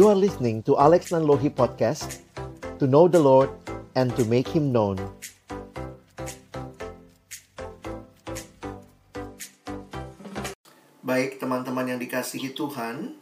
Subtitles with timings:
[0.00, 2.24] You are listening to Alex Nanlohi Podcast
[2.80, 3.52] To know the Lord
[3.92, 4.96] and to make Him known.
[11.04, 13.12] Baik teman-teman yang dikasihi Tuhan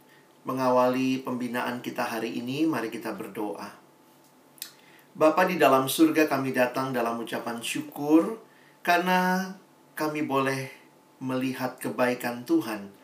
[0.47, 3.75] Mengawali pembinaan kita hari ini Mari kita berdoa.
[5.19, 8.39] Bapa di dalam surga kami datang dalam ucapan syukur
[8.79, 9.51] Karena
[9.99, 10.71] kami boleh
[11.19, 12.98] melihat kebaikan Tuhan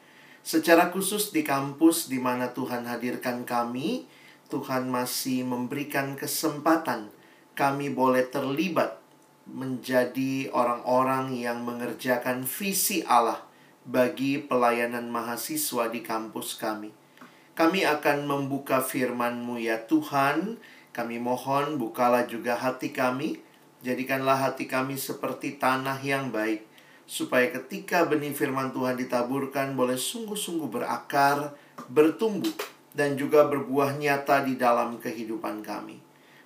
[0.46, 4.06] Secara khusus di kampus di mana Tuhan hadirkan kami
[4.54, 7.10] Tuhan masih memberikan kesempatan
[7.58, 9.02] Kami boleh terlibat
[9.50, 13.42] menjadi orang-orang yang mengerjakan visi Allah
[13.86, 16.90] bagi pelayanan mahasiswa di kampus kami.
[17.56, 20.60] Kami akan membuka firman-Mu ya Tuhan.
[20.92, 23.40] Kami mohon bukalah juga hati kami.
[23.86, 26.75] Jadikanlah hati kami seperti tanah yang baik.
[27.06, 31.54] Supaya ketika benih firman Tuhan ditaburkan boleh sungguh-sungguh berakar,
[31.90, 32.54] bertumbuh,
[32.98, 36.02] dan juga berbuah nyata di dalam kehidupan kami.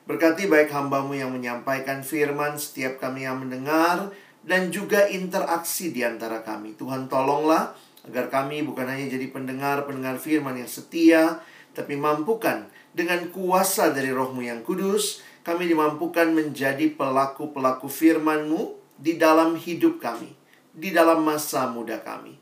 [0.09, 4.09] Berkati baik hambamu yang menyampaikan firman, setiap kami yang mendengar,
[4.41, 6.73] dan juga interaksi di antara kami.
[6.73, 7.77] Tuhan tolonglah
[8.09, 11.43] agar kami bukan hanya jadi pendengar-pendengar firman yang setia,
[11.77, 19.55] tapi mampukan dengan kuasa dari rohmu yang kudus, kami dimampukan menjadi pelaku-pelaku firman-Mu di dalam
[19.55, 20.33] hidup kami,
[20.75, 22.37] di dalam masa muda kami.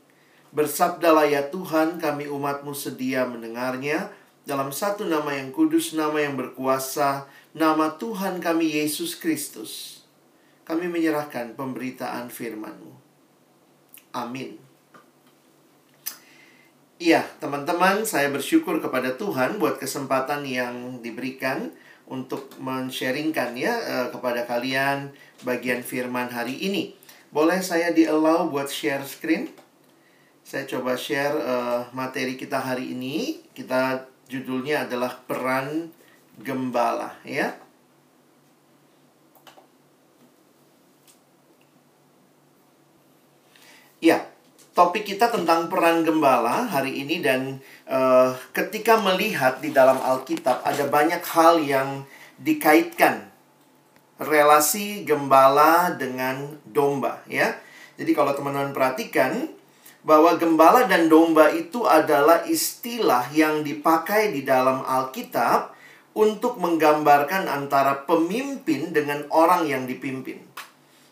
[0.52, 4.08] Bersabdalah ya Tuhan, kami umatmu sedia mendengarnya
[4.48, 9.98] dalam satu nama yang kudus, nama yang berkuasa, nama Tuhan kami Yesus Kristus
[10.68, 12.92] kami menyerahkan pemberitaan firman-Mu.
[14.12, 14.60] Amin.
[17.00, 21.72] Iya, teman-teman, saya bersyukur kepada Tuhan buat kesempatan yang diberikan
[22.04, 25.08] untuk men-sharingkan ya eh, kepada kalian
[25.40, 26.92] bagian firman hari ini.
[27.28, 29.52] Boleh saya di-allow buat share screen?
[30.40, 33.44] Saya coba share uh, materi kita hari ini.
[33.52, 35.92] Kita judulnya adalah peran
[36.40, 37.52] gembala ya.
[44.00, 44.24] Ya,
[44.72, 47.60] topik kita tentang peran gembala hari ini dan
[47.90, 52.06] uh, ketika melihat di dalam Alkitab ada banyak hal yang
[52.40, 53.27] dikaitkan
[54.18, 57.54] relasi gembala dengan domba ya.
[57.98, 59.50] Jadi kalau teman-teman perhatikan
[60.06, 65.74] bahwa gembala dan domba itu adalah istilah yang dipakai di dalam Alkitab
[66.18, 70.42] untuk menggambarkan antara pemimpin dengan orang yang dipimpin.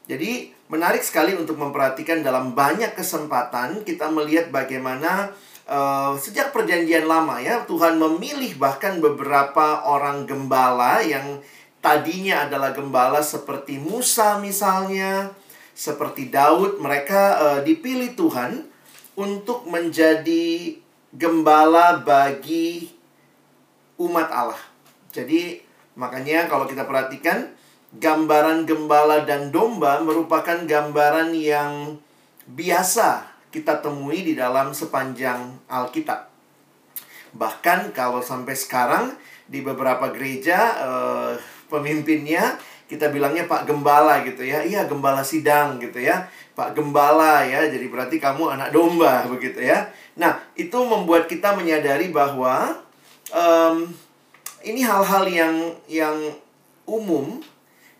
[0.06, 5.34] Jadi menarik sekali untuk memperhatikan dalam banyak kesempatan kita melihat bagaimana
[5.66, 11.42] uh, sejak perjanjian lama ya Tuhan memilih bahkan beberapa orang gembala yang
[11.86, 15.30] tadinya adalah gembala seperti Musa misalnya,
[15.70, 18.66] seperti Daud, mereka uh, dipilih Tuhan
[19.14, 20.74] untuk menjadi
[21.14, 22.90] gembala bagi
[24.02, 24.58] umat Allah.
[25.14, 25.62] Jadi
[25.94, 27.54] makanya kalau kita perhatikan
[27.94, 32.02] gambaran gembala dan domba merupakan gambaran yang
[32.50, 36.28] biasa kita temui di dalam sepanjang Alkitab.
[37.32, 39.14] Bahkan kalau sampai sekarang
[39.46, 44.62] di beberapa gereja eh, pemimpinnya kita bilangnya Pak Gembala gitu ya.
[44.62, 46.30] Iya, gembala sidang gitu ya.
[46.54, 47.66] Pak Gembala ya.
[47.66, 49.90] Jadi berarti kamu anak domba begitu ya.
[50.14, 52.78] Nah, itu membuat kita menyadari bahwa
[53.34, 53.90] um,
[54.62, 55.54] ini hal-hal yang
[55.90, 56.16] yang
[56.86, 57.42] umum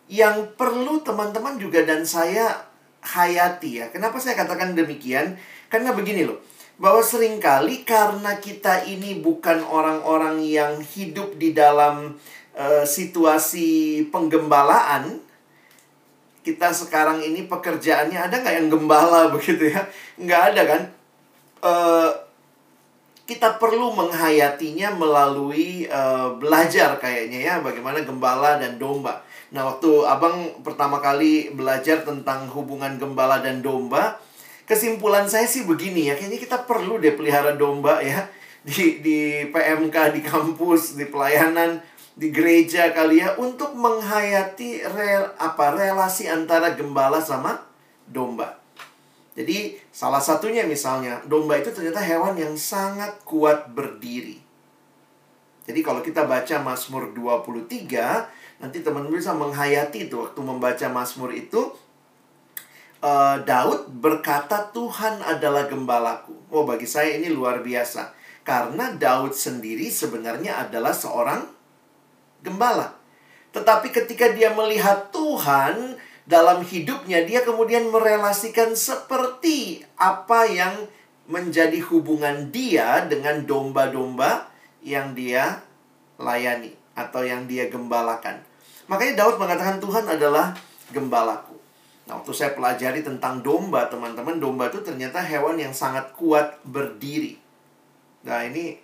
[0.07, 2.71] yang perlu teman-teman juga dan saya
[3.03, 3.87] hayati ya.
[3.91, 5.35] Kenapa saya katakan demikian?
[5.67, 6.39] Karena begini loh.
[6.79, 12.21] Bahwa sering kali karena kita ini bukan orang-orang yang hidup di dalam
[12.57, 15.21] uh, situasi penggembalaan,
[16.43, 19.85] kita sekarang ini pekerjaannya ada nggak yang gembala begitu ya?
[20.17, 20.83] Nggak ada kan?
[21.61, 22.11] Uh,
[23.27, 29.27] kita perlu menghayatinya melalui uh, belajar kayaknya ya bagaimana gembala dan domba.
[29.51, 34.19] Nah, waktu Abang pertama kali belajar tentang hubungan gembala dan domba,
[34.63, 38.31] kesimpulan saya sih begini ya, kayaknya kita perlu deh pelihara domba ya
[38.67, 39.19] di di
[39.51, 41.83] PMK di kampus, di pelayanan,
[42.17, 47.61] di gereja kali ya untuk menghayati rel, apa relasi antara gembala sama
[48.09, 48.57] domba.
[49.37, 54.41] Jadi salah satunya misalnya domba itu ternyata hewan yang sangat kuat berdiri.
[55.69, 61.77] Jadi kalau kita baca Mazmur 23 Nanti teman-teman bisa menghayati itu waktu membaca Mazmur itu
[63.05, 66.33] uh, Daud berkata Tuhan adalah gembalaku.
[66.49, 68.17] Oh bagi saya ini luar biasa.
[68.47, 71.45] Karena Daud sendiri sebenarnya adalah seorang
[72.45, 72.97] gembala.
[73.53, 75.97] Tetapi ketika dia melihat Tuhan
[76.29, 80.91] dalam hidupnya, dia kemudian merelasikan seperti apa yang
[81.27, 84.51] menjadi hubungan dia dengan domba-domba
[84.85, 85.65] yang dia
[86.21, 88.41] layani atau yang dia gembalakan.
[88.87, 90.55] Makanya Daud mengatakan Tuhan adalah
[90.95, 91.59] gembalaku.
[92.07, 97.35] Nah, waktu saya pelajari tentang domba, teman-teman, domba itu ternyata hewan yang sangat kuat berdiri.
[98.23, 98.79] Nah, ini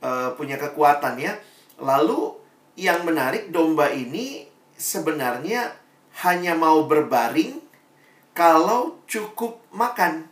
[0.00, 1.36] uh, punya kekuatan ya.
[1.76, 2.41] Lalu
[2.78, 5.72] yang menarik domba ini sebenarnya
[6.24, 7.60] hanya mau berbaring
[8.32, 10.28] kalau cukup makan.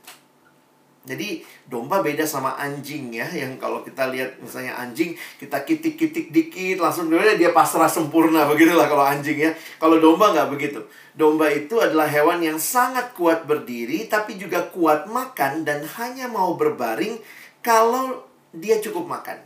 [1.00, 6.76] Jadi domba beda sama anjing ya Yang kalau kita lihat misalnya anjing Kita kitik-kitik dikit
[6.76, 9.48] Langsung dia pasrah sempurna Begitulah kalau anjing ya.
[9.80, 10.76] Kalau domba nggak begitu.
[11.16, 16.52] Domba itu adalah hewan yang sangat kuat berdiri Tapi juga kuat makan Dan hanya mau
[16.60, 17.16] berbaring
[17.64, 19.38] Kalau dia cukup makan.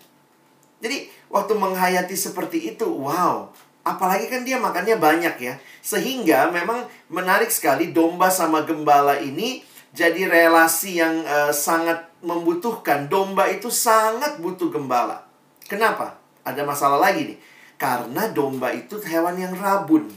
[0.81, 3.51] Jadi waktu menghayati seperti itu Wow
[3.83, 10.27] Apalagi kan dia makannya banyak ya Sehingga memang menarik sekali Domba sama gembala ini jadi
[10.27, 13.07] relasi yang uh, sangat membutuhkan.
[13.07, 15.23] Domba itu sangat butuh gembala.
[15.71, 16.19] Kenapa?
[16.43, 17.39] Ada masalah lagi nih.
[17.79, 20.11] Karena domba itu hewan yang rabun.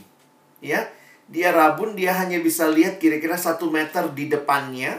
[0.58, 0.90] Ya,
[1.30, 4.98] dia rabun, dia hanya bisa lihat kira-kira satu meter di depannya.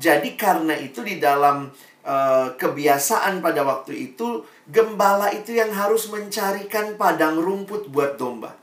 [0.00, 1.68] Jadi karena itu di dalam
[2.00, 8.54] uh, kebiasaan pada waktu itu, gembala itu yang harus mencarikan padang rumput buat domba.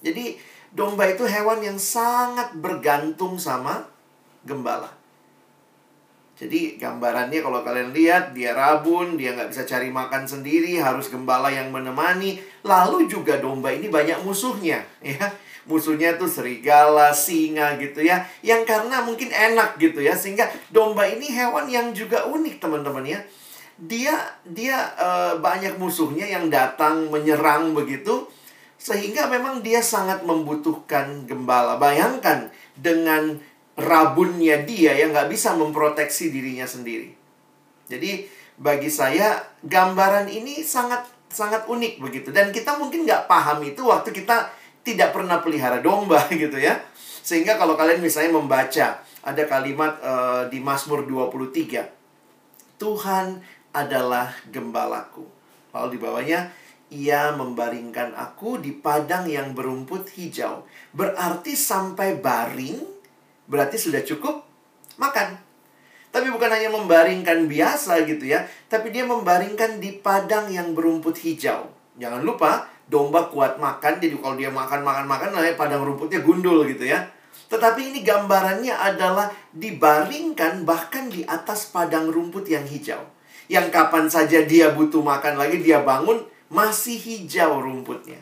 [0.00, 0.36] Jadi
[0.72, 3.84] domba itu hewan yang sangat bergantung sama
[4.44, 4.92] gembala.
[6.34, 11.46] Jadi gambarannya kalau kalian lihat dia rabun, dia nggak bisa cari makan sendiri, harus gembala
[11.46, 12.42] yang menemani.
[12.66, 15.30] Lalu juga domba ini banyak musuhnya, ya.
[15.64, 18.20] Musuhnya tuh serigala, singa gitu ya.
[18.44, 23.22] Yang karena mungkin enak gitu ya, sehingga domba ini hewan yang juga unik teman-teman ya.
[23.74, 24.14] Dia
[24.46, 28.30] dia uh, banyak musuhnya yang datang menyerang begitu
[28.78, 31.80] sehingga memang dia sangat membutuhkan gembala.
[31.80, 33.40] Bayangkan dengan
[33.74, 37.10] rabunnya dia yang nggak bisa memproteksi dirinya sendiri.
[37.90, 43.82] Jadi bagi saya gambaran ini sangat sangat unik begitu dan kita mungkin nggak paham itu
[43.82, 44.54] waktu kita
[44.86, 46.78] tidak pernah pelihara domba gitu ya.
[47.24, 51.88] Sehingga kalau kalian misalnya membaca ada kalimat uh, di Mazmur 23.
[52.76, 53.40] Tuhan
[53.74, 55.26] adalah gembalaku.
[55.74, 56.40] Lalu di bawahnya
[56.94, 60.62] ia membaringkan aku di padang yang berumput hijau.
[60.94, 62.78] Berarti sampai baring,
[63.50, 64.46] berarti sudah cukup
[64.94, 65.34] makan.
[66.14, 71.66] Tapi bukan hanya membaringkan biasa gitu ya, tapi dia membaringkan di padang yang berumput hijau.
[71.98, 76.62] Jangan lupa, domba kuat makan, jadi kalau dia makan, makan, makan, nah padang rumputnya gundul
[76.70, 77.10] gitu ya.
[77.50, 83.13] Tetapi ini gambarannya adalah dibaringkan bahkan di atas padang rumput yang hijau.
[83.46, 88.20] Yang kapan saja dia butuh makan lagi, dia bangun, masih hijau rumputnya.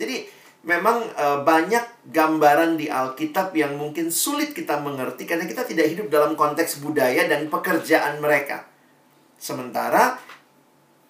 [0.00, 0.26] Jadi
[0.66, 6.06] memang e, banyak gambaran di Alkitab yang mungkin sulit kita mengerti karena kita tidak hidup
[6.10, 8.66] dalam konteks budaya dan pekerjaan mereka.
[9.38, 10.18] Sementara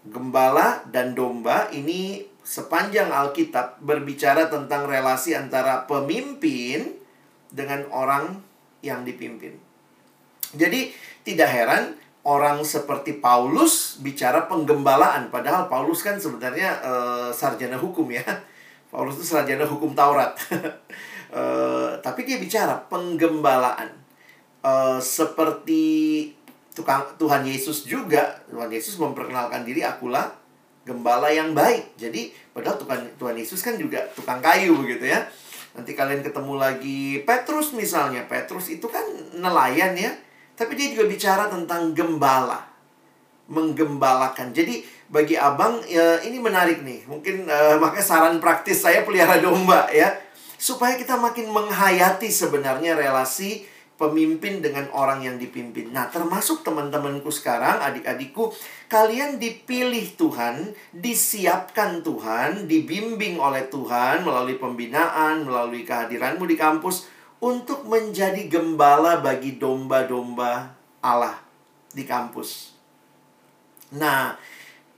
[0.03, 6.99] gembala dan domba ini sepanjang Alkitab berbicara tentang relasi antara pemimpin
[7.53, 8.43] dengan orang
[8.83, 9.55] yang dipimpin.
[10.53, 10.91] Jadi
[11.23, 15.31] tidak heran orang seperti Paulus bicara penggembalaan.
[15.35, 18.23] Padahal Paulus kan sebenarnya uh, sarjana hukum ya.
[18.93, 20.39] Paulus itu sarjana hukum Taurat.
[21.35, 23.91] Uh, tapi dia bicara penggembalaan.
[24.63, 26.31] Uh, seperti
[26.79, 28.39] tukang Tuhan Yesus juga.
[28.47, 30.31] Tuhan Yesus memperkenalkan diri akulah
[30.87, 31.99] gembala yang baik.
[31.99, 35.27] Jadi padahal Tuhan Tuhan Yesus kan juga tukang kayu begitu ya.
[35.75, 38.23] Nanti kalian ketemu lagi Petrus misalnya.
[38.31, 39.03] Petrus itu kan
[39.35, 40.15] nelayan ya
[40.63, 42.63] tapi dia juga bicara tentang gembala.
[43.51, 44.55] Menggembalakan.
[44.55, 47.03] Jadi bagi abang ya, ini menarik nih.
[47.11, 50.15] Mungkin uh, makanya saran praktis saya pelihara domba ya.
[50.55, 53.67] Supaya kita makin menghayati sebenarnya relasi
[53.99, 55.95] pemimpin dengan orang yang dipimpin.
[55.95, 58.51] Nah, termasuk teman-temanku sekarang, adik-adikku,
[58.91, 67.12] kalian dipilih Tuhan, disiapkan Tuhan, dibimbing oleh Tuhan melalui pembinaan, melalui kehadiranmu di kampus
[67.43, 71.43] untuk menjadi gembala bagi domba-domba Allah
[71.91, 72.71] di kampus.
[73.99, 74.39] Nah,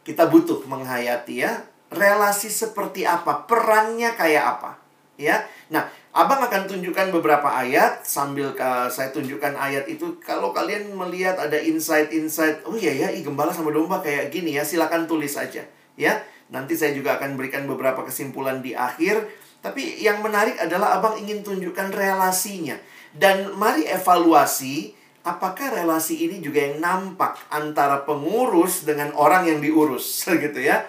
[0.04, 4.76] kita butuh menghayati ya, relasi seperti apa, perannya kayak apa,
[5.16, 5.40] ya.
[5.72, 10.14] Nah, Abang akan tunjukkan beberapa ayat sambil uh, saya tunjukkan ayat itu.
[10.22, 14.62] Kalau kalian melihat ada insight-insight, oh iya ya, i gembala sama domba kayak gini ya,
[14.62, 15.66] silakan tulis aja,
[15.98, 16.22] ya.
[16.54, 19.26] Nanti saya juga akan berikan beberapa kesimpulan di akhir
[19.64, 22.76] tapi yang menarik adalah abang ingin tunjukkan relasinya.
[23.16, 24.92] Dan mari evaluasi
[25.24, 30.04] apakah relasi ini juga yang nampak antara pengurus dengan orang yang diurus
[30.44, 30.84] gitu ya.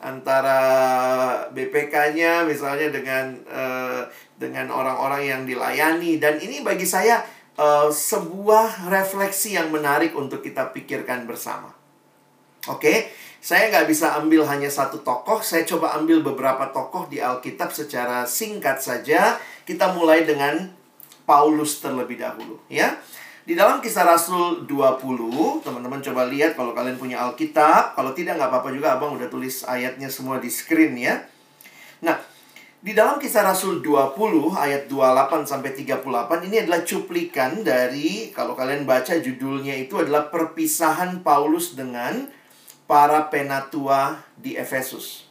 [0.00, 0.56] Antara
[1.52, 4.08] BPK-nya misalnya dengan uh,
[4.40, 7.20] dengan orang-orang yang dilayani dan ini bagi saya
[7.60, 11.72] uh, sebuah refleksi yang menarik untuk kita pikirkan bersama.
[12.72, 13.12] Oke,
[13.44, 18.24] saya nggak bisa ambil hanya satu tokoh, saya coba ambil beberapa tokoh di Alkitab secara
[18.24, 19.36] singkat saja.
[19.68, 20.72] Kita mulai dengan
[21.28, 22.96] Paulus terlebih dahulu, ya.
[23.44, 27.92] Di dalam kisah Rasul 20, teman-teman coba lihat kalau kalian punya Alkitab.
[27.92, 31.20] Kalau tidak, nggak apa-apa juga, abang udah tulis ayatnya semua di screen ya.
[32.00, 32.16] Nah,
[32.80, 38.88] di dalam kisah Rasul 20 ayat 28 sampai 38 ini adalah cuplikan dari kalau kalian
[38.88, 42.24] baca judulnya itu adalah perpisahan Paulus dengan
[42.84, 45.28] para penatua di Efesus.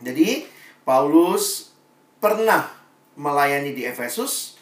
[0.00, 0.44] Jadi
[0.84, 1.72] Paulus
[2.20, 2.68] pernah
[3.16, 4.56] melayani di Efesus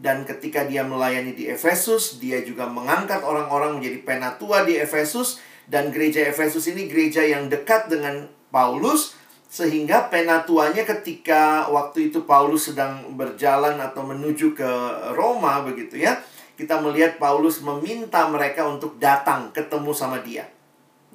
[0.00, 5.44] dan ketika dia melayani di Efesus, dia juga mengangkat orang-orang menjadi penatua di Efesus.
[5.68, 9.14] Dan gereja Efesus ini gereja yang dekat dengan Paulus.
[9.52, 14.70] Sehingga penatuanya ketika waktu itu Paulus sedang berjalan atau menuju ke
[15.12, 16.16] Roma begitu ya.
[16.56, 20.48] Kita melihat Paulus meminta mereka untuk datang ketemu sama dia.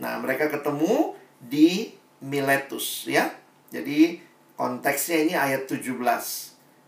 [0.02, 3.32] Nah mereka ketemu di Miletus ya.
[3.70, 4.20] Jadi
[4.56, 5.92] konteksnya ini ayat 17.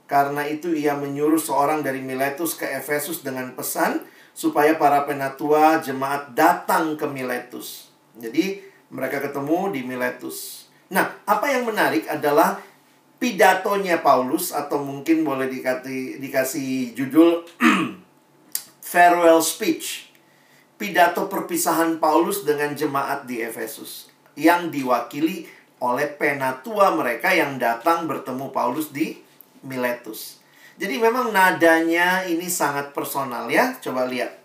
[0.08, 6.32] Karena itu ia menyuruh seorang dari Miletus ke Efesus dengan pesan supaya para penatua jemaat
[6.32, 7.92] datang ke Miletus.
[8.16, 10.70] Jadi mereka ketemu di Miletus.
[10.88, 12.64] Nah, apa yang menarik adalah
[13.20, 17.44] pidatonya Paulus atau mungkin boleh dikasih, dikasih judul
[18.92, 20.07] farewell speech.
[20.77, 25.50] Pidato perpisahan Paulus dengan jemaat di Efesus yang diwakili
[25.81, 29.17] oleh penatua mereka yang datang bertemu Paulus di
[29.65, 30.38] Miletus.
[30.77, 33.74] Jadi memang nadanya ini sangat personal ya.
[33.81, 34.38] Coba lihat.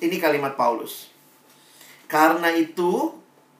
[0.00, 1.12] Ini kalimat Paulus.
[2.08, 3.12] Karena itu,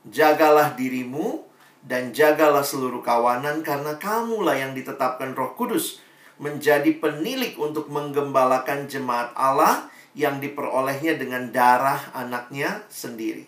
[0.09, 1.45] jagalah dirimu
[1.85, 6.01] dan jagalah seluruh kawanan karena kamulah yang ditetapkan Roh Kudus
[6.41, 13.47] menjadi penilik untuk menggembalakan jemaat Allah yang diperolehnya dengan darah anaknya sendiri.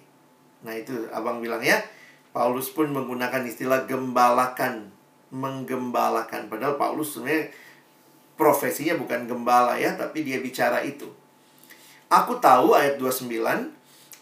[0.63, 1.83] Nah, itu Abang bilang ya.
[2.31, 4.95] Paulus pun menggunakan istilah gembalakan
[5.35, 6.47] menggembalakan.
[6.47, 7.51] Padahal Paulus sebenarnya
[8.39, 11.11] profesinya bukan gembala ya, tapi dia bicara itu.
[12.07, 13.27] Aku tahu ayat 29,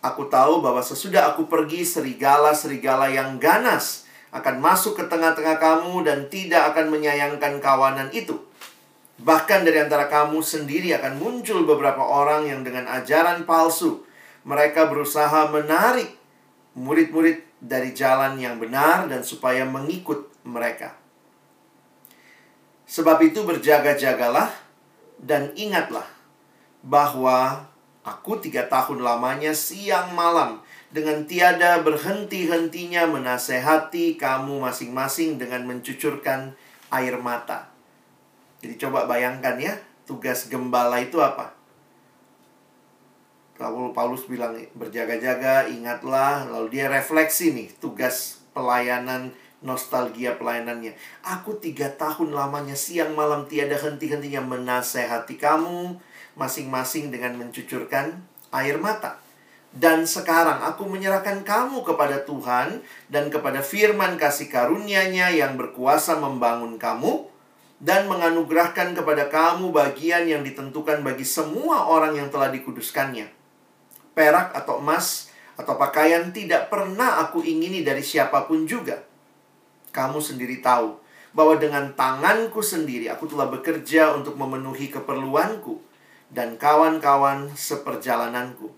[0.01, 6.29] aku tahu bahwa sesudah aku pergi serigala-serigala yang ganas akan masuk ke tengah-tengah kamu dan
[6.33, 8.48] tidak akan menyayangkan kawanan itu.
[9.19, 14.07] Bahkan dari antara kamu sendiri akan muncul beberapa orang yang dengan ajaran palsu
[14.47, 16.15] mereka berusaha menarik
[16.79, 20.95] murid-murid dari jalan yang benar dan supaya mengikut mereka.
[22.89, 24.49] Sebab itu berjaga-jagalah
[25.21, 26.07] dan ingatlah
[26.81, 27.69] bahwa
[28.07, 36.57] aku tiga tahun lamanya siang malam dengan tiada berhenti-hentinya menasehati kamu masing-masing dengan mencucurkan
[36.89, 37.68] air mata.
[38.59, 39.75] Jadi coba bayangkan ya,
[40.09, 41.55] tugas gembala itu apa?
[43.59, 50.95] Lalu Paulus bilang berjaga-jaga, ingatlah, lalu dia refleksi nih tugas pelayanan nostalgia pelayanannya.
[51.27, 55.99] Aku tiga tahun lamanya siang malam tiada henti-hentinya menasehati kamu
[56.39, 58.23] masing-masing dengan mencucurkan
[58.55, 59.19] air mata.
[59.69, 62.81] Dan sekarang aku menyerahkan kamu kepada Tuhan
[63.13, 67.28] dan kepada firman kasih karunia-Nya yang berkuasa membangun kamu
[67.79, 73.31] dan menganugerahkan kepada kamu bagian yang ditentukan bagi semua orang yang telah dikuduskannya.
[74.15, 79.09] Perak atau emas atau pakaian tidak pernah aku ingini dari siapa pun juga
[79.99, 81.01] kamu sendiri tahu
[81.35, 85.81] bahwa dengan tanganku sendiri aku telah bekerja untuk memenuhi keperluanku
[86.31, 88.73] dan kawan-kawan seperjalananku.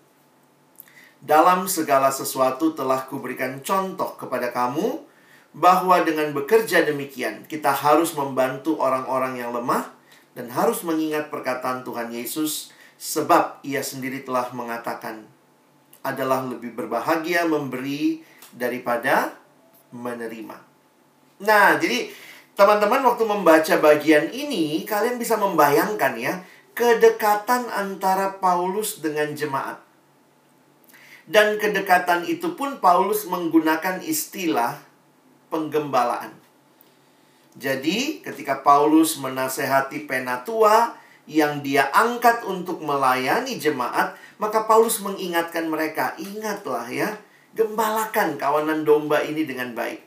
[1.21, 5.05] Dalam segala sesuatu telah kuberikan contoh kepada kamu
[5.51, 9.91] bahwa dengan bekerja demikian kita harus membantu orang-orang yang lemah
[10.39, 15.27] dan harus mengingat perkataan Tuhan Yesus sebab ia sendiri telah mengatakan
[16.07, 18.23] adalah lebih berbahagia memberi
[18.55, 19.35] daripada
[19.91, 20.57] menerima.
[21.41, 22.13] Nah, jadi
[22.55, 26.45] teman-teman waktu membaca bagian ini, kalian bisa membayangkan ya,
[26.77, 29.81] kedekatan antara Paulus dengan jemaat.
[31.31, 34.90] Dan kedekatan itu pun Paulus menggunakan istilah
[35.51, 36.33] penggembalaan.
[37.59, 40.95] Jadi, ketika Paulus menasehati penatua
[41.27, 47.19] yang dia angkat untuk melayani jemaat, maka Paulus mengingatkan mereka, "Ingatlah ya,
[47.53, 50.01] gembalakan kawanan domba ini dengan baik."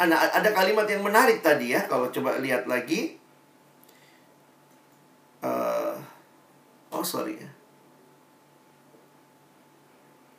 [0.00, 3.20] Ada, ada kalimat yang menarik tadi ya, kalau coba lihat lagi.
[5.44, 5.92] Uh,
[6.88, 7.48] oh, sorry ya.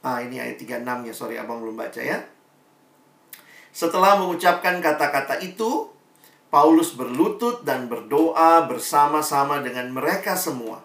[0.01, 2.25] Ah, ini ayat 36 ya, sorry abang belum baca ya.
[3.71, 5.87] Setelah mengucapkan kata-kata itu,
[6.51, 10.83] Paulus berlutut dan berdoa bersama-sama dengan mereka semua.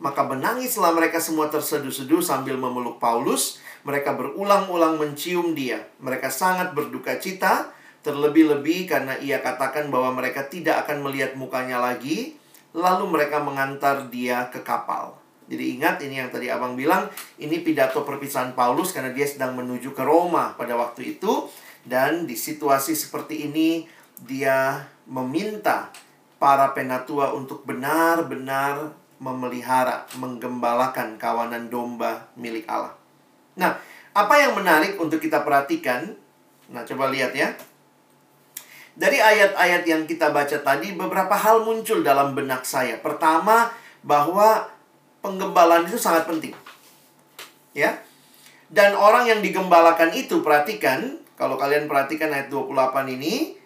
[0.00, 3.60] Maka menangislah mereka semua terseduh-seduh sambil memeluk Paulus.
[3.84, 5.84] Mereka berulang-ulang mencium dia.
[6.00, 7.70] Mereka sangat berduka cita,
[8.02, 12.34] terlebih-lebih karena ia katakan bahwa mereka tidak akan melihat mukanya lagi.
[12.72, 15.20] Lalu mereka mengantar dia ke kapal.
[15.44, 19.92] Jadi ingat ini yang tadi abang bilang, ini pidato perpisahan Paulus karena dia sedang menuju
[19.92, 21.52] ke Roma pada waktu itu.
[21.82, 23.86] Dan di situasi seperti ini,
[24.22, 25.90] dia meminta
[26.38, 32.94] para penatua untuk benar-benar memelihara, menggembalakan kawanan domba milik Allah.
[33.54, 33.78] Nah,
[34.10, 36.18] apa yang menarik untuk kita perhatikan?
[36.74, 37.54] Nah, coba lihat ya.
[38.92, 42.98] Dari ayat-ayat yang kita baca tadi, beberapa hal muncul dalam benak saya.
[42.98, 43.70] Pertama,
[44.02, 44.68] bahwa
[45.22, 46.52] penggembalaan itu sangat penting.
[47.72, 48.02] Ya.
[48.68, 53.56] Dan orang yang digembalakan itu, perhatikan, kalau kalian perhatikan ayat 28 ini,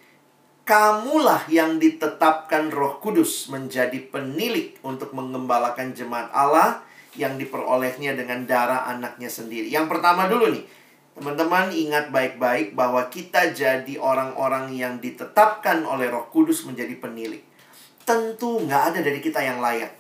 [0.67, 6.83] kamulah yang ditetapkan Roh Kudus menjadi penilik untuk mengembalakan jemaat Allah
[7.17, 9.73] yang diperolehnya dengan darah anaknya sendiri.
[9.73, 10.65] Yang pertama dulu nih,
[11.17, 17.41] teman-teman ingat baik-baik bahwa kita jadi orang-orang yang ditetapkan oleh Roh Kudus menjadi penilik.
[18.07, 19.96] Tentu nggak ada dari kita yang layak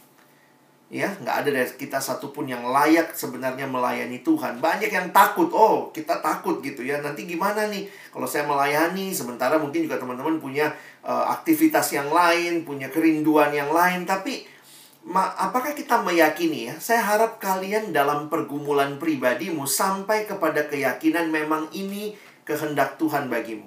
[0.86, 4.62] ya nggak ada dari kita satupun yang layak sebenarnya melayani Tuhan.
[4.62, 5.50] Banyak yang takut.
[5.50, 7.02] Oh kita takut gitu ya.
[7.02, 7.90] Nanti gimana nih?
[8.14, 10.70] Kalau saya melayani sementara mungkin juga teman-teman punya
[11.02, 14.06] uh, aktivitas yang lain punya kerinduan yang lain.
[14.06, 14.46] Tapi
[15.10, 16.74] ma apakah kita meyakini ya?
[16.78, 22.14] Saya harap kalian dalam pergumulan pribadimu sampai kepada keyakinan memang ini
[22.46, 23.66] kehendak Tuhan bagimu.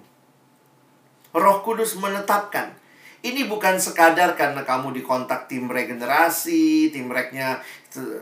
[1.36, 2.79] Roh Kudus menetapkan
[3.20, 7.60] ini bukan sekadar karena kamu dikontak tim regenerasi, tim reknya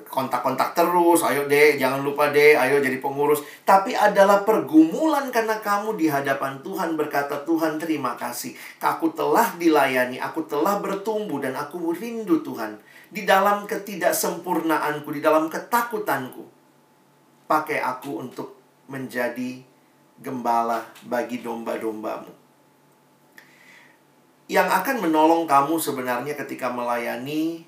[0.09, 3.45] kontak-kontak terus, ayo deh, jangan lupa deh, ayo jadi pengurus.
[3.61, 8.57] Tapi adalah pergumulan karena kamu di hadapan Tuhan berkata, Tuhan terima kasih.
[8.81, 12.81] Aku telah dilayani, aku telah bertumbuh dan aku rindu Tuhan.
[13.13, 16.41] Di dalam ketidaksempurnaanku, di dalam ketakutanku.
[17.45, 18.57] Pakai aku untuk
[18.89, 19.61] menjadi
[20.17, 22.36] gembala bagi domba-dombamu
[24.47, 27.67] yang akan menolong kamu sebenarnya ketika melayani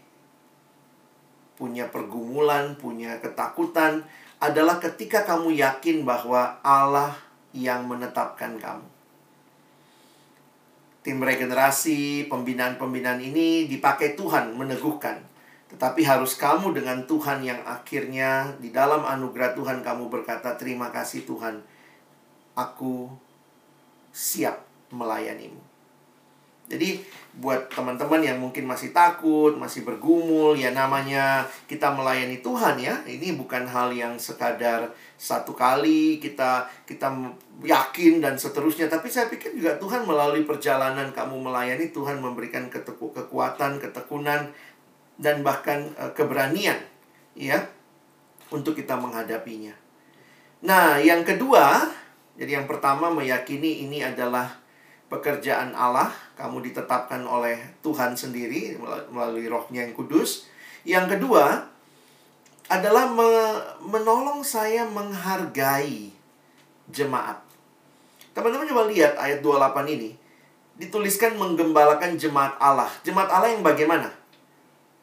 [1.60, 4.08] punya pergumulan, punya ketakutan
[4.40, 7.20] adalah ketika kamu yakin bahwa Allah
[7.52, 8.88] yang menetapkan kamu.
[11.04, 15.20] Tim regenerasi, pembinaan-pembinaan ini dipakai Tuhan meneguhkan.
[15.70, 21.28] Tetapi harus kamu dengan Tuhan yang akhirnya di dalam anugerah Tuhan kamu berkata, "Terima kasih
[21.28, 21.60] Tuhan,
[22.56, 23.12] aku
[24.16, 24.64] siap
[24.96, 25.69] melayanimu."
[26.70, 27.02] Jadi
[27.40, 33.02] buat teman-teman yang mungkin masih takut, masih bergumul, ya namanya kita melayani Tuhan ya.
[33.10, 37.10] Ini bukan hal yang sekadar satu kali kita kita
[37.66, 38.86] yakin dan seterusnya.
[38.86, 44.54] Tapi saya pikir juga Tuhan melalui perjalanan kamu melayani, Tuhan memberikan keteku, kekuatan, ketekunan,
[45.18, 46.80] dan bahkan uh, keberanian
[47.34, 47.66] ya
[48.50, 49.74] untuk kita menghadapinya.
[50.66, 51.88] Nah, yang kedua,
[52.36, 54.60] jadi yang pertama meyakini ini adalah
[55.08, 58.80] pekerjaan Allah, kamu ditetapkan oleh Tuhan sendiri
[59.12, 60.48] melalui rohnya yang kudus.
[60.88, 61.68] Yang kedua
[62.72, 63.28] adalah me
[63.84, 66.16] menolong saya menghargai
[66.88, 67.44] jemaat.
[68.32, 70.16] Teman-teman coba lihat ayat 28 ini.
[70.80, 72.88] Dituliskan menggembalakan jemaat Allah.
[73.04, 74.16] Jemaat Allah yang bagaimana?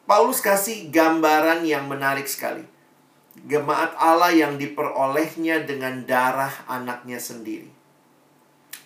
[0.09, 2.65] Paulus kasih gambaran yang menarik sekali.
[3.45, 7.76] Jemaat Allah yang diperolehnya dengan darah anaknya sendiri.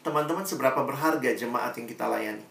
[0.01, 2.41] Teman-teman seberapa berharga jemaat yang kita layani?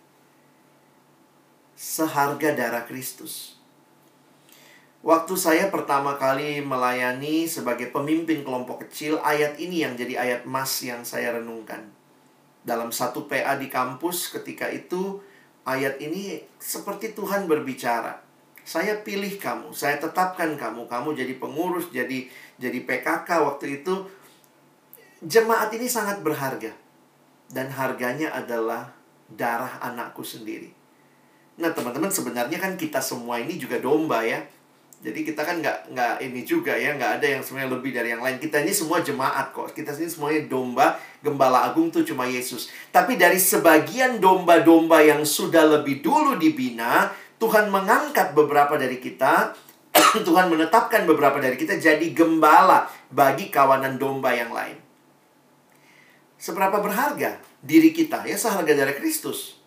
[1.74, 3.58] Seharga darah Kristus.
[5.02, 10.70] Waktu saya pertama kali melayani sebagai pemimpin kelompok kecil, ayat ini yang jadi ayat emas
[10.86, 11.90] yang saya renungkan.
[12.62, 15.18] Dalam satu PA di kampus ketika itu,
[15.66, 18.22] ayat ini seperti Tuhan berbicara.
[18.62, 22.30] Saya pilih kamu, saya tetapkan kamu, kamu jadi pengurus, jadi
[22.62, 24.06] jadi PKK waktu itu.
[25.24, 26.70] Jemaat ini sangat berharga
[27.50, 28.94] dan harganya adalah
[29.30, 30.70] darah anakku sendiri.
[31.60, 34.40] Nah teman-teman sebenarnya kan kita semua ini juga domba ya.
[35.00, 38.22] Jadi kita kan nggak nggak ini juga ya nggak ada yang sebenarnya lebih dari yang
[38.24, 38.36] lain.
[38.36, 39.72] Kita ini semua jemaat kok.
[39.72, 40.96] Kita ini semuanya domba.
[41.20, 42.72] Gembala agung tuh cuma Yesus.
[42.92, 49.52] Tapi dari sebagian domba-domba yang sudah lebih dulu dibina, Tuhan mengangkat beberapa dari kita.
[50.26, 54.79] Tuhan menetapkan beberapa dari kita jadi gembala bagi kawanan domba yang lain.
[56.40, 58.24] Seberapa berharga diri kita?
[58.24, 59.60] Ya seharga darah Kristus.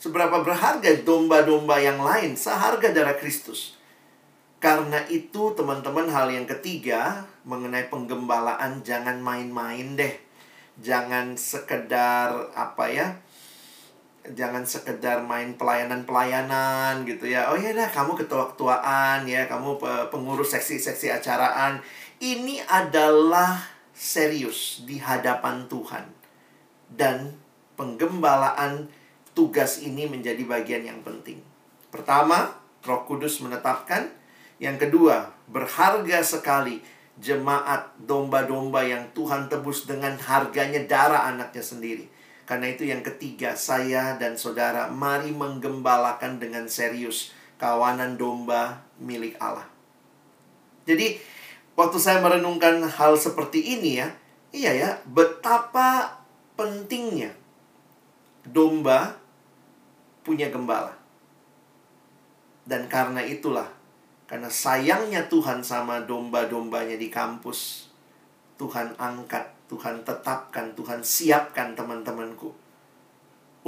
[0.00, 3.76] Seberapa berharga domba-domba yang lain seharga darah Kristus.
[4.56, 10.16] Karena itu teman-teman hal yang ketiga mengenai penggembalaan jangan main-main deh.
[10.80, 13.20] Jangan sekedar apa ya?
[14.34, 17.48] jangan sekedar main pelayanan-pelayanan gitu ya.
[17.48, 19.80] Oh ya dah kamu ketua-ketuaan ya, kamu
[20.12, 21.80] pengurus seksi-seksi acaraan.
[22.18, 26.06] Ini adalah serius di hadapan Tuhan.
[26.88, 27.34] Dan
[27.74, 28.86] penggembalaan
[29.34, 31.42] tugas ini menjadi bagian yang penting.
[31.90, 32.54] Pertama,
[32.86, 34.14] Roh Kudus menetapkan.
[34.62, 36.82] Yang kedua, berharga sekali
[37.18, 42.06] jemaat domba-domba yang Tuhan tebus dengan harganya darah anaknya sendiri.
[42.48, 49.68] Karena itu yang ketiga, saya dan saudara mari menggembalakan dengan serius kawanan domba milik Allah.
[50.88, 51.20] Jadi,
[51.78, 54.10] waktu saya merenungkan hal seperti ini ya,
[54.50, 56.18] iya ya, betapa
[56.58, 57.30] pentingnya
[58.42, 59.14] domba
[60.26, 60.98] punya gembala.
[62.66, 63.70] Dan karena itulah,
[64.26, 67.86] karena sayangnya Tuhan sama domba-dombanya di kampus,
[68.58, 72.50] Tuhan angkat Tuhan tetapkan, Tuhan siapkan teman-temanku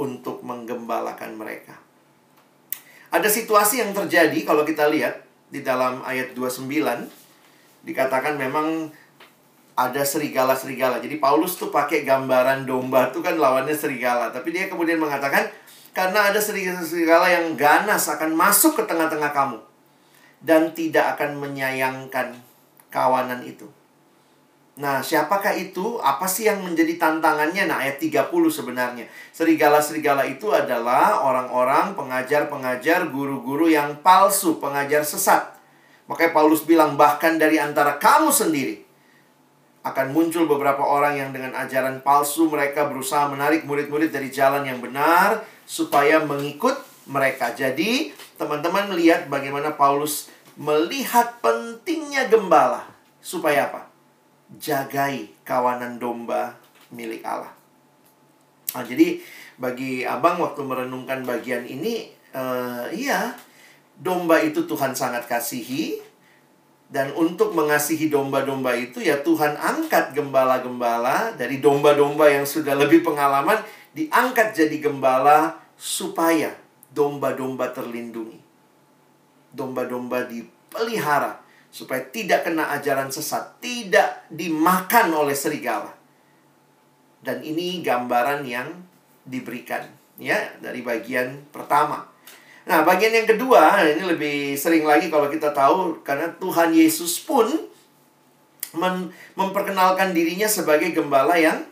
[0.01, 1.77] untuk menggembalakan mereka.
[3.13, 5.21] Ada situasi yang terjadi kalau kita lihat
[5.53, 7.20] di dalam ayat 29
[7.81, 8.89] dikatakan memang
[9.73, 11.01] ada serigala-serigala.
[11.01, 15.49] Jadi Paulus tuh pakai gambaran domba tuh kan lawannya serigala, tapi dia kemudian mengatakan
[15.91, 19.59] karena ada serigala-serigala yang ganas akan masuk ke tengah-tengah kamu
[20.41, 22.37] dan tidak akan menyayangkan
[22.91, 23.67] kawanan itu.
[24.81, 25.99] Nah, siapakah itu?
[25.99, 27.67] Apa sih yang menjadi tantangannya?
[27.67, 29.05] Nah, ayat 30 sebenarnya.
[29.35, 35.60] Serigala-serigala itu adalah orang-orang pengajar-pengajar, guru-guru yang palsu, pengajar sesat.
[36.09, 38.81] Makanya Paulus bilang, bahkan dari antara kamu sendiri,
[39.81, 44.77] akan muncul beberapa orang yang dengan ajaran palsu mereka berusaha menarik murid-murid dari jalan yang
[44.77, 46.77] benar supaya mengikut
[47.09, 47.53] mereka.
[47.57, 52.85] Jadi, teman-teman melihat bagaimana Paulus melihat pentingnya gembala.
[53.21, 53.91] Supaya apa?
[54.59, 56.59] jagai kawanan domba
[56.91, 57.53] milik Allah.
[58.75, 59.19] Nah, jadi
[59.55, 63.35] bagi abang waktu merenungkan bagian ini, uh, iya,
[64.01, 66.09] domba itu Tuhan sangat kasihi.
[66.91, 73.63] Dan untuk mengasihi domba-domba itu ya Tuhan angkat gembala-gembala dari domba-domba yang sudah lebih pengalaman
[73.95, 76.51] diangkat jadi gembala supaya
[76.91, 78.43] domba-domba terlindungi.
[79.55, 81.39] Domba-domba dipelihara
[81.71, 85.95] supaya tidak kena ajaran sesat, tidak dimakan oleh serigala.
[87.23, 88.67] Dan ini gambaran yang
[89.23, 89.87] diberikan
[90.19, 92.10] ya dari bagian pertama.
[92.61, 97.49] Nah, bagian yang kedua ini lebih sering lagi kalau kita tahu karena Tuhan Yesus pun
[98.77, 101.65] mem memperkenalkan dirinya sebagai gembala yang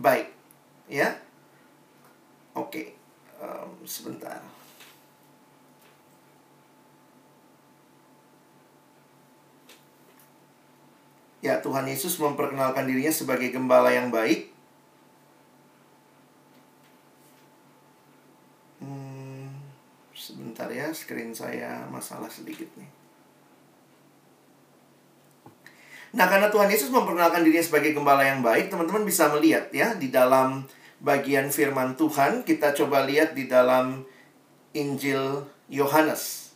[0.00, 0.32] baik.
[0.88, 1.20] Ya.
[2.56, 2.96] Oke.
[3.36, 4.40] Um, sebentar.
[11.44, 14.53] Ya, Tuhan Yesus memperkenalkan dirinya sebagai gembala yang baik.
[20.14, 22.90] Sebentar ya, screen saya masalah sedikit nih.
[26.14, 30.14] Nah, karena Tuhan Yesus memperkenalkan dirinya sebagai gembala yang baik, teman-teman bisa melihat ya di
[30.14, 30.62] dalam
[31.02, 34.06] bagian firman Tuhan, kita coba lihat di dalam
[34.70, 36.54] Injil Yohanes.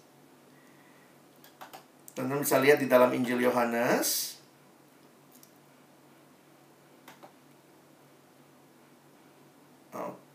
[2.15, 4.39] Teman-teman bisa lihat di dalam Injil Yohanes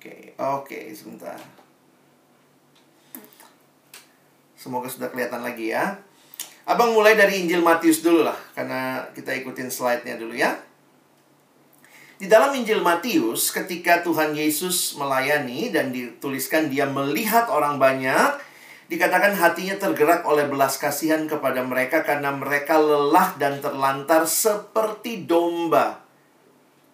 [0.03, 1.62] Oke, oke, sebentar.
[4.63, 5.99] Semoga sudah kelihatan lagi ya.
[6.63, 10.55] Abang mulai dari Injil Matius dulu lah, karena kita ikutin slide-nya dulu ya.
[12.15, 18.39] Di dalam Injil Matius, ketika Tuhan Yesus melayani dan dituliskan dia melihat orang banyak,
[18.87, 25.99] dikatakan hatinya tergerak oleh belas kasihan kepada mereka karena mereka lelah dan terlantar seperti domba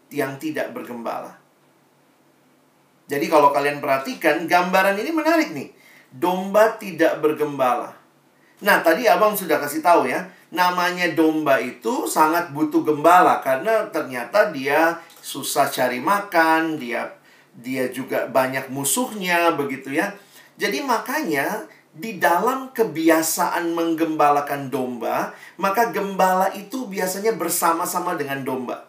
[0.09, 1.37] yang tidak bergembala.
[3.05, 5.69] Jadi kalau kalian perhatikan, gambaran ini menarik nih.
[6.09, 7.93] Domba tidak bergembala.
[8.59, 14.51] Nah, tadi abang sudah kasih tahu ya, namanya domba itu sangat butuh gembala karena ternyata
[14.51, 17.13] dia susah cari makan, dia
[17.55, 20.11] dia juga banyak musuhnya begitu ya.
[20.59, 28.87] Jadi makanya di dalam kebiasaan menggembalakan domba, maka gembala itu biasanya bersama-sama dengan domba.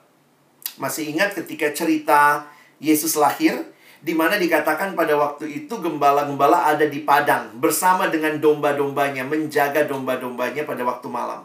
[0.79, 2.47] Masih ingat ketika cerita
[2.83, 9.29] Yesus lahir, di mana dikatakan pada waktu itu gembala-gembala ada di padang bersama dengan domba-dombanya,
[9.29, 11.45] menjaga domba-dombanya pada waktu malam.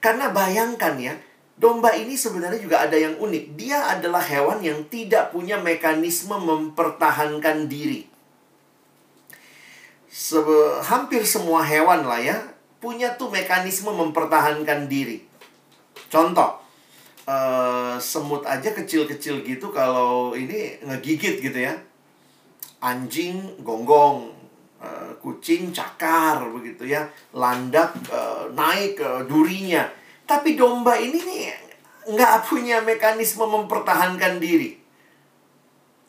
[0.00, 1.16] Karena bayangkan ya,
[1.56, 3.44] domba ini sebenarnya juga ada yang unik.
[3.56, 8.04] Dia adalah hewan yang tidak punya mekanisme mempertahankan diri.
[10.10, 12.36] Sebe hampir semua hewan lah ya,
[12.76, 15.24] punya tuh mekanisme mempertahankan diri.
[16.12, 16.60] Contoh,
[17.26, 21.74] uh, semut aja kecil-kecil gitu kalau ini ngegigit gitu ya.
[22.80, 24.32] Anjing gonggong,
[24.80, 27.04] uh, kucing cakar begitu ya,
[27.36, 29.84] landak uh, naik uh, durinya.
[30.24, 31.42] Tapi domba ini nih
[32.08, 34.80] nggak punya mekanisme mempertahankan diri.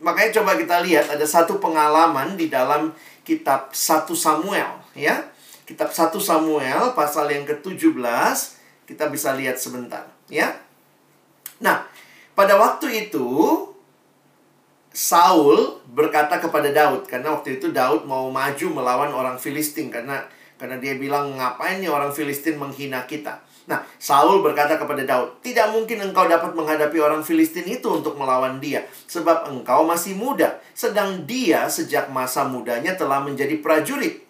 [0.01, 2.89] Makanya coba kita lihat ada satu pengalaman di dalam
[3.21, 5.29] kitab 1 Samuel ya.
[5.67, 8.37] Kitab 1 Samuel pasal yang ke-17
[8.89, 10.57] kita bisa lihat sebentar ya.
[11.61, 11.85] Nah,
[12.33, 13.27] pada waktu itu
[14.91, 20.27] Saul berkata kepada Daud karena waktu itu Daud mau maju melawan orang Filistin karena
[20.59, 23.39] karena dia bilang ngapain nih orang Filistin menghina kita.
[23.71, 28.59] Nah, Saul berkata kepada Daud, "Tidak mungkin engkau dapat menghadapi orang Filistin itu untuk melawan
[28.59, 34.27] dia, sebab engkau masih muda, sedang dia sejak masa mudanya telah menjadi prajurit."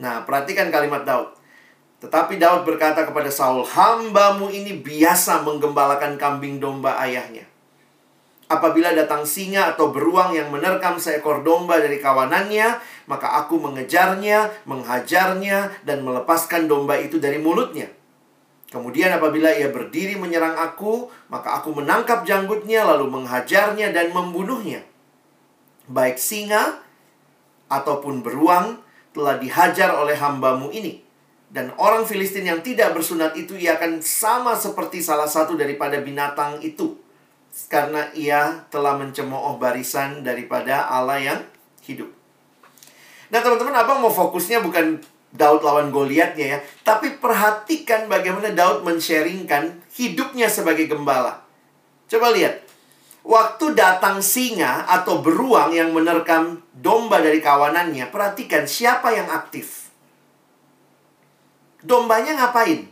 [0.00, 1.32] Nah, perhatikan kalimat Daud.
[2.04, 7.48] Tetapi Daud berkata kepada Saul, "Hambamu ini biasa menggembalakan kambing domba ayahnya.
[8.44, 12.76] Apabila datang singa atau beruang yang menerkam seekor domba dari kawanannya,
[13.08, 17.88] maka aku mengejarnya, menghajarnya, dan melepaskan domba itu dari mulutnya.
[18.68, 24.84] Kemudian apabila ia berdiri menyerang aku, maka aku menangkap janggutnya, lalu menghajarnya dan membunuhnya.
[25.88, 26.84] Baik singa
[27.72, 28.82] ataupun beruang
[29.14, 31.03] telah dihajar oleh hambamu ini.
[31.54, 36.58] Dan orang Filistin yang tidak bersunat itu ia akan sama seperti salah satu daripada binatang
[36.66, 36.98] itu
[37.70, 41.40] karena ia telah mencemooh barisan daripada Allah yang
[41.86, 42.10] hidup.
[43.30, 44.98] Nah, teman-teman, Abang mau fokusnya bukan
[45.30, 51.46] Daud lawan Goliatnya ya, tapi perhatikan bagaimana Daud men-sharingkan hidupnya sebagai gembala.
[52.10, 52.66] Coba lihat.
[53.24, 59.83] Waktu datang singa atau beruang yang menerkam domba dari kawanannya, perhatikan siapa yang aktif.
[61.84, 62.88] Dombanya ngapain?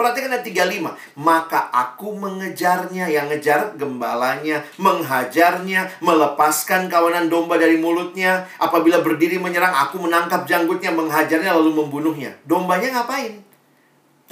[0.00, 0.96] Perhatikan ayat 35.
[1.20, 8.48] Maka aku mengejarnya, yang ngejar gembalanya, menghajarnya, melepaskan kawanan domba dari mulutnya.
[8.56, 12.32] Apabila berdiri menyerang, aku menangkap janggutnya, menghajarnya, lalu membunuhnya.
[12.48, 13.44] Dombanya ngapain?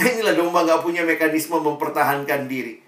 [0.01, 2.81] Nah inilah domba gak punya mekanisme mempertahankan diri.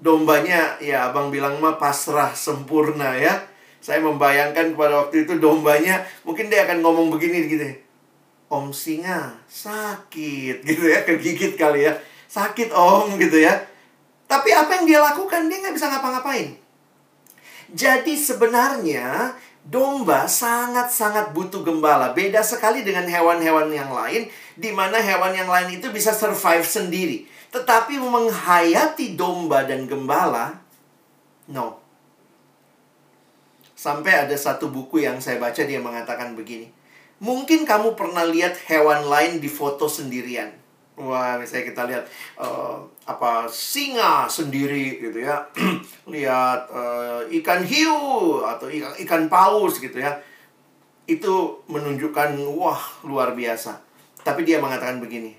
[0.00, 3.36] Dombanya, ya abang bilang mah pasrah sempurna ya.
[3.84, 7.68] Saya membayangkan pada waktu itu dombanya, mungkin dia akan ngomong begini gitu.
[8.48, 11.92] Om singa sakit gitu ya kegigit kali ya.
[12.32, 13.52] Sakit om gitu ya.
[14.24, 15.48] Tapi apa yang dia lakukan?
[15.52, 16.56] Dia nggak bisa ngapa-ngapain.
[17.68, 22.16] Jadi sebenarnya domba sangat-sangat butuh gembala.
[22.16, 27.28] Beda sekali dengan hewan-hewan yang lain di mana hewan yang lain itu bisa survive sendiri.
[27.52, 30.56] Tetapi menghayati domba dan gembala
[31.52, 31.84] no.
[33.76, 36.77] Sampai ada satu buku yang saya baca dia mengatakan begini
[37.18, 40.54] Mungkin kamu pernah lihat hewan lain di foto sendirian.
[40.98, 42.04] Wah, misalnya kita lihat
[42.38, 45.46] uh, apa singa sendiri gitu ya.
[46.14, 50.14] lihat uh, ikan hiu atau ikan ikan paus gitu ya.
[51.06, 53.78] Itu menunjukkan wah, luar biasa.
[54.22, 55.34] Tapi dia mengatakan begini.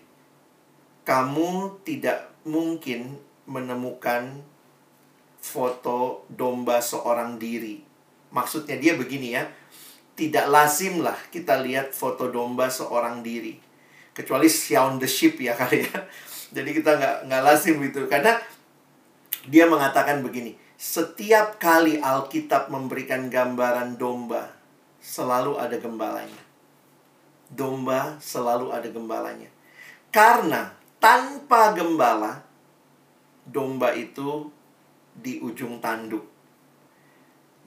[1.03, 4.43] Kamu tidak mungkin menemukan
[5.39, 7.83] foto domba seorang diri.
[8.35, 9.47] Maksudnya dia begini ya
[10.19, 13.55] tidak lazim lah kita lihat foto domba seorang diri.
[14.11, 15.99] Kecuali Xiao the Sheep ya kali ya.
[16.51, 18.35] Jadi kita nggak nggak lazim itu karena
[19.47, 24.51] dia mengatakan begini, setiap kali Alkitab memberikan gambaran domba,
[24.99, 26.43] selalu ada gembalanya.
[27.47, 29.47] Domba selalu ada gembalanya.
[30.11, 32.43] Karena tanpa gembala,
[33.47, 34.51] domba itu
[35.15, 36.38] di ujung tanduk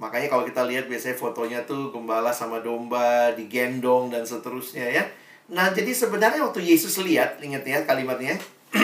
[0.03, 5.07] Makanya kalau kita lihat biasanya fotonya tuh gembala sama domba digendong dan seterusnya ya.
[5.47, 8.35] Nah, jadi sebenarnya waktu Yesus lihat, ingat ya kalimatnya.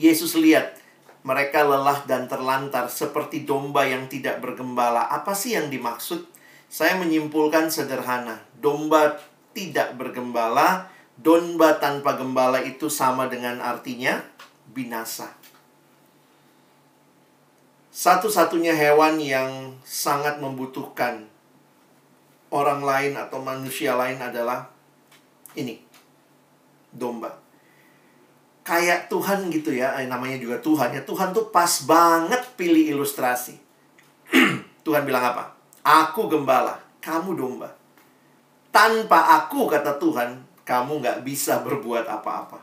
[0.00, 0.80] Yesus lihat
[1.28, 5.12] mereka lelah dan terlantar seperti domba yang tidak bergembala.
[5.12, 6.24] Apa sih yang dimaksud?
[6.72, 8.40] Saya menyimpulkan sederhana.
[8.56, 9.20] Domba
[9.52, 10.88] tidak bergembala,
[11.20, 14.24] domba tanpa gembala itu sama dengan artinya
[14.72, 15.36] binasa.
[17.96, 21.24] Satu-satunya hewan yang sangat membutuhkan
[22.52, 24.68] orang lain atau manusia lain adalah
[25.56, 25.80] ini
[26.92, 27.32] domba.
[28.68, 31.00] Kayak Tuhan gitu ya, eh, namanya juga Tuhan ya.
[31.08, 33.56] Tuhan tuh pas banget pilih ilustrasi.
[34.84, 35.56] Tuhan bilang apa?
[35.80, 37.72] Aku gembala, kamu domba.
[38.68, 42.60] Tanpa aku, kata Tuhan, kamu nggak bisa berbuat apa-apa.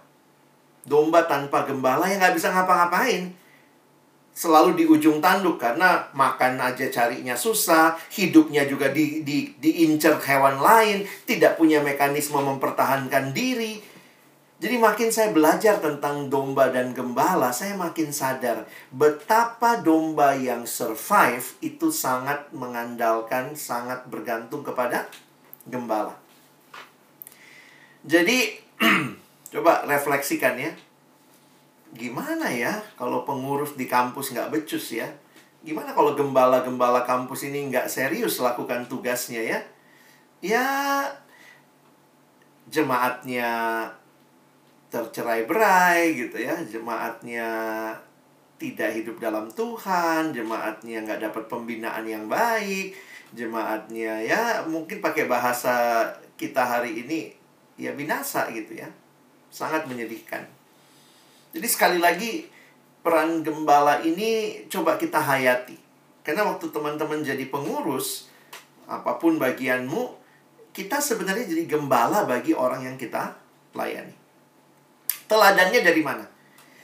[0.86, 3.42] Domba tanpa gembala ya nggak bisa ngapa-ngapain
[4.34, 10.58] selalu di ujung tanduk karena makan aja carinya susah, hidupnya juga di, di diincar hewan
[10.58, 13.94] lain, tidak punya mekanisme mempertahankan diri.
[14.58, 21.44] Jadi makin saya belajar tentang domba dan gembala, saya makin sadar betapa domba yang survive
[21.60, 25.12] itu sangat mengandalkan, sangat bergantung kepada
[25.68, 26.16] gembala.
[28.08, 28.56] Jadi
[29.54, 30.72] coba refleksikan ya.
[31.94, 35.06] Gimana ya kalau pengurus di kampus nggak becus ya?
[35.64, 39.60] Gimana kalau gembala-gembala kampus ini nggak serius lakukan tugasnya ya?
[40.44, 40.66] Ya
[42.68, 43.86] jemaatnya
[44.94, 47.50] tercerai berai gitu ya jemaatnya
[48.62, 52.94] tidak hidup dalam Tuhan jemaatnya nggak dapat pembinaan yang baik
[53.34, 56.06] jemaatnya ya mungkin pakai bahasa
[56.38, 57.34] kita hari ini
[57.78, 58.90] ya binasa gitu ya
[59.50, 60.46] sangat menyedihkan
[61.54, 62.50] jadi sekali lagi
[63.06, 65.78] peran gembala ini coba kita hayati
[66.26, 68.28] karena waktu teman-teman jadi pengurus
[68.90, 70.20] apa pun bagianmu
[70.74, 73.38] kita sebenarnya jadi gembala bagi orang yang kita
[73.78, 74.24] layani
[75.34, 76.26] Teladannya dari mana?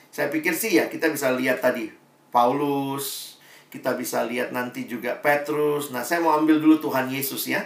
[0.09, 1.91] Saya pikir sih ya kita bisa lihat tadi
[2.33, 3.37] Paulus,
[3.69, 5.93] kita bisa lihat nanti juga Petrus.
[5.93, 7.61] Nah, saya mau ambil dulu Tuhan Yesus ya.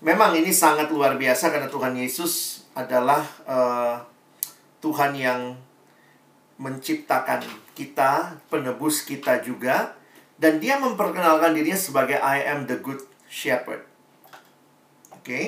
[0.00, 4.00] Memang ini sangat luar biasa karena Tuhan Yesus adalah uh,
[4.80, 5.52] Tuhan yang
[6.56, 7.42] menciptakan
[7.74, 9.94] kita, penebus kita juga
[10.38, 13.82] dan dia memperkenalkan dirinya sebagai I am the good shepherd.
[15.14, 15.26] Oke.
[15.26, 15.44] Okay?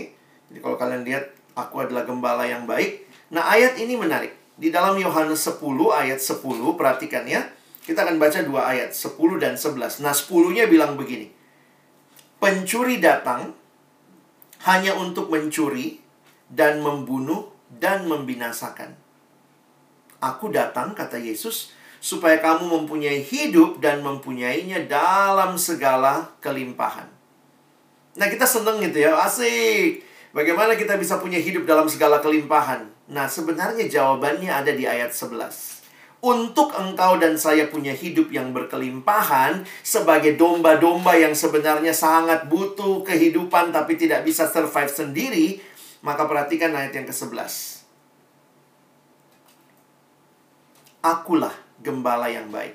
[0.47, 4.38] Jadi kalau kalian lihat aku adalah gembala yang baik, Nah, ayat ini menarik.
[4.57, 7.51] Di dalam Yohanes 10 ayat 10, perhatikan ya.
[7.83, 10.03] Kita akan baca dua ayat, 10 dan 11.
[10.03, 11.31] Nah, 10-nya bilang begini.
[12.38, 13.55] Pencuri datang
[14.66, 16.03] hanya untuk mencuri
[16.51, 18.99] dan membunuh dan membinasakan.
[20.20, 27.09] Aku datang, kata Yesus, supaya kamu mempunyai hidup dan mempunyainya dalam segala kelimpahan.
[28.16, 30.00] Nah, kita seneng gitu ya, asik.
[30.33, 32.88] Bagaimana kita bisa punya hidup dalam segala kelimpahan?
[33.12, 35.76] Nah, sebenarnya jawabannya ada di ayat 11.
[36.24, 43.68] Untuk engkau dan saya punya hidup yang berkelimpahan sebagai domba-domba yang sebenarnya sangat butuh kehidupan
[43.68, 45.61] tapi tidak bisa survive sendiri,
[46.00, 47.76] maka perhatikan ayat yang ke-11.
[51.07, 52.75] Akulah gembala yang baik.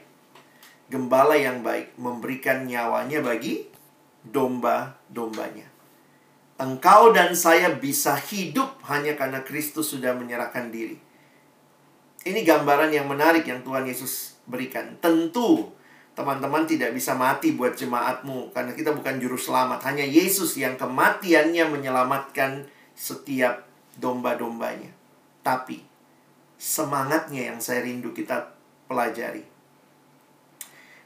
[0.88, 3.68] Gembala yang baik memberikan nyawanya bagi
[4.24, 5.68] domba-dombanya.
[6.56, 10.96] Engkau dan saya bisa hidup hanya karena Kristus sudah menyerahkan diri.
[12.24, 14.96] Ini gambaran yang menarik yang Tuhan Yesus berikan.
[15.04, 15.68] Tentu
[16.16, 19.84] teman-teman tidak bisa mati buat jemaatmu karena kita bukan juru selamat.
[19.92, 22.64] Hanya Yesus yang kematiannya menyelamatkan
[22.96, 23.68] setiap
[24.00, 24.96] domba-dombanya.
[25.44, 25.91] Tapi
[26.62, 28.54] semangatnya yang saya rindu kita
[28.86, 29.42] pelajari.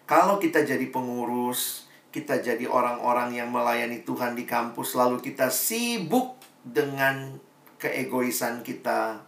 [0.03, 6.35] Kalau kita jadi pengurus, kita jadi orang-orang yang melayani Tuhan di kampus, lalu kita sibuk
[6.59, 7.39] dengan
[7.79, 9.23] keegoisan kita.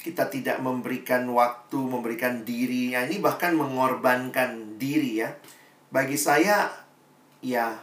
[0.00, 2.96] Kita tidak memberikan waktu, memberikan diri.
[2.96, 5.36] Ya, ini bahkan mengorbankan diri ya.
[5.92, 6.72] Bagi saya,
[7.44, 7.76] ya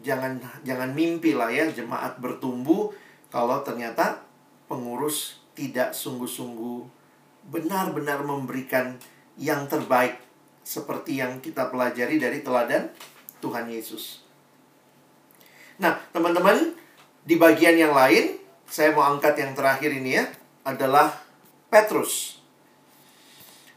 [0.00, 2.88] jangan jangan mimpi lah ya jemaat bertumbuh
[3.28, 4.24] kalau ternyata
[4.66, 7.02] pengurus tidak sungguh-sungguh
[7.52, 8.96] benar-benar memberikan
[9.36, 10.20] yang terbaik
[10.62, 12.88] seperti yang kita pelajari dari teladan
[13.42, 14.22] Tuhan Yesus.
[15.82, 16.78] Nah, teman-teman,
[17.26, 18.38] di bagian yang lain,
[18.70, 20.24] saya mau angkat yang terakhir ini ya,
[20.62, 21.18] adalah
[21.66, 22.38] Petrus.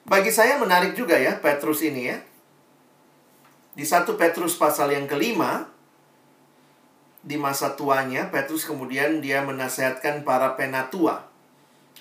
[0.05, 2.21] Bagi saya menarik juga ya, Petrus ini ya.
[3.73, 5.65] Di satu Petrus pasal yang kelima,
[7.25, 11.25] di masa tuanya, Petrus kemudian dia menasehatkan para penatua.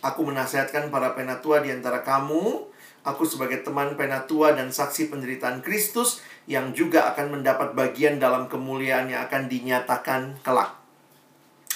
[0.05, 6.25] Aku menasehatkan para penatua di antara kamu Aku sebagai teman penatua dan saksi penderitaan Kristus
[6.49, 10.73] yang juga akan mendapat bagian dalam kemuliaan yang akan dinyatakan kelak.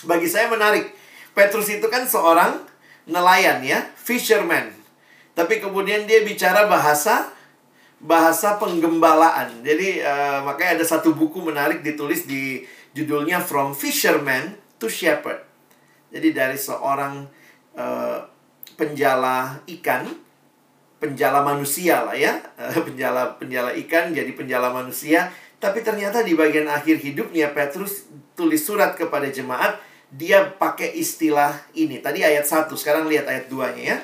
[0.09, 0.89] Bagi saya menarik.
[1.37, 2.65] Petrus itu kan seorang
[3.05, 4.73] nelayan ya, fisherman.
[5.37, 7.29] Tapi kemudian dia bicara bahasa
[8.01, 9.61] bahasa penggembalaan.
[9.61, 12.65] Jadi uh, makanya ada satu buku menarik ditulis di
[12.97, 15.45] judulnya From Fisherman to Shepherd.
[16.09, 17.29] Jadi dari seorang
[17.79, 18.19] uh,
[18.75, 20.11] penjala ikan
[20.99, 22.43] penjala manusia lah ya.
[22.87, 25.31] Penjala penjala ikan jadi penjala manusia.
[25.63, 29.79] Tapi ternyata di bagian akhir hidupnya Petrus tulis surat kepada jemaat
[30.11, 32.03] dia pakai istilah ini.
[32.03, 33.99] Tadi ayat 1 sekarang lihat ayat 2 nya ya.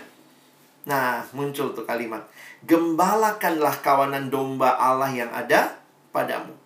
[0.87, 2.27] Nah muncul tuh kalimat
[2.65, 5.77] gembalakanlah kawanan domba Allah yang ada
[6.11, 6.57] padamu.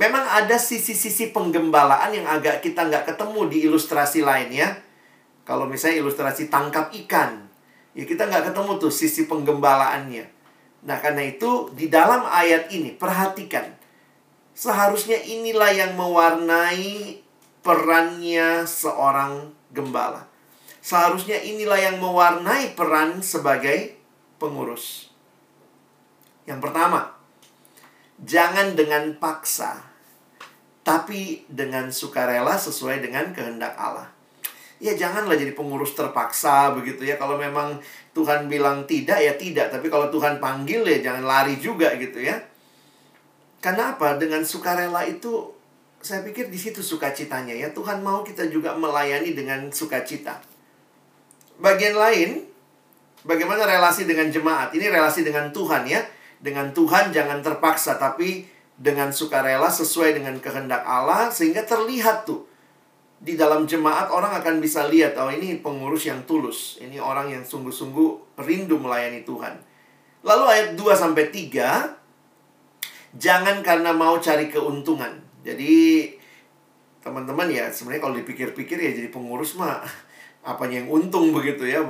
[0.00, 4.72] Memang ada sisi-sisi penggembalaan yang agak kita nggak ketemu di ilustrasi lain ya
[5.42, 7.52] kalau misalnya ilustrasi tangkap ikan
[7.92, 10.24] Ya kita nggak ketemu tuh sisi penggembalaannya.
[10.88, 13.68] Nah karena itu di dalam ayat ini perhatikan.
[14.52, 17.20] Seharusnya inilah yang mewarnai
[17.60, 20.28] perannya seorang gembala.
[20.82, 23.96] Seharusnya inilah yang mewarnai peran sebagai
[24.36, 25.08] pengurus.
[26.44, 27.16] Yang pertama,
[28.18, 29.78] jangan dengan paksa,
[30.82, 34.11] tapi dengan sukarela sesuai dengan kehendak Allah.
[34.82, 37.14] Ya janganlah jadi pengurus terpaksa begitu ya.
[37.14, 37.78] Kalau memang
[38.10, 42.34] Tuhan bilang tidak ya tidak, tapi kalau Tuhan panggil ya jangan lari juga gitu ya.
[43.62, 44.18] Karena apa?
[44.18, 45.54] Dengan sukarela itu
[46.02, 47.70] saya pikir di situ sukacitanya ya.
[47.70, 50.42] Tuhan mau kita juga melayani dengan sukacita.
[51.62, 52.42] Bagian lain,
[53.22, 54.74] bagaimana relasi dengan jemaat?
[54.74, 56.02] Ini relasi dengan Tuhan ya.
[56.42, 62.50] Dengan Tuhan jangan terpaksa, tapi dengan sukarela sesuai dengan kehendak Allah sehingga terlihat tuh
[63.22, 67.46] di dalam jemaat orang akan bisa lihat oh ini pengurus yang tulus, ini orang yang
[67.46, 69.54] sungguh-sungguh rindu melayani Tuhan.
[70.26, 75.22] Lalu ayat 2 sampai 3 jangan karena mau cari keuntungan.
[75.46, 76.10] Jadi
[77.02, 79.82] teman-teman ya sebenarnya kalau dipikir-pikir ya jadi pengurus mah
[80.50, 81.82] apanya yang untung begitu ya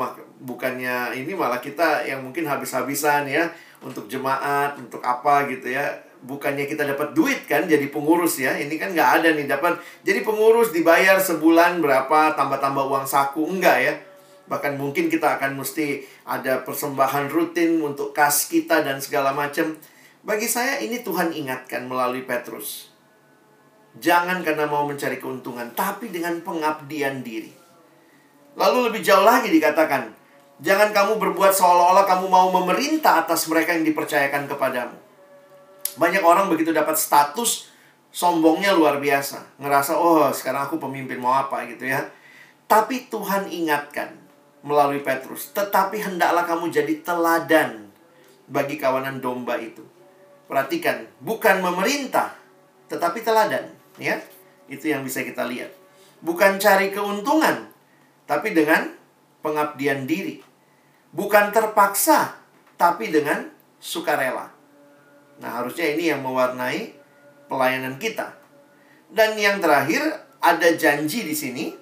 [0.45, 3.49] bukannya ini malah kita yang mungkin habis-habisan ya
[3.81, 5.89] untuk jemaat untuk apa gitu ya
[6.23, 10.23] bukannya kita dapat duit kan jadi pengurus ya ini kan nggak ada nih dapat jadi
[10.23, 13.95] pengurus dibayar sebulan berapa tambah-tambah uang saku enggak ya
[14.47, 19.75] bahkan mungkin kita akan mesti ada persembahan rutin untuk kas kita dan segala macam
[20.23, 22.95] bagi saya ini Tuhan ingatkan melalui Petrus.
[23.99, 27.51] Jangan karena mau mencari keuntungan, tapi dengan pengabdian diri.
[28.55, 30.15] Lalu lebih jauh lagi dikatakan,
[30.63, 34.95] jangan kamu berbuat seolah-olah kamu mau memerintah atas mereka yang dipercayakan kepadamu.
[35.97, 37.69] Banyak orang begitu dapat status,
[38.13, 39.59] sombongnya luar biasa.
[39.61, 42.09] Ngerasa, oh sekarang aku pemimpin mau apa gitu ya.
[42.69, 44.17] Tapi Tuhan ingatkan
[44.63, 47.91] melalui Petrus, tetapi hendaklah kamu jadi teladan
[48.47, 49.83] bagi kawanan domba itu.
[50.47, 52.37] Perhatikan, bukan memerintah,
[52.87, 54.21] tetapi teladan, ya.
[54.69, 55.73] Itu yang bisa kita lihat.
[56.23, 57.73] Bukan cari keuntungan,
[58.29, 58.93] tapi dengan
[59.43, 60.39] pengabdian diri.
[61.13, 62.39] Bukan terpaksa,
[62.77, 63.49] tapi dengan
[63.83, 64.52] sukarela.
[65.43, 66.95] Nah, harusnya ini yang mewarnai
[67.51, 68.31] pelayanan kita.
[69.11, 70.01] Dan yang terakhir,
[70.39, 71.75] ada janji di sini.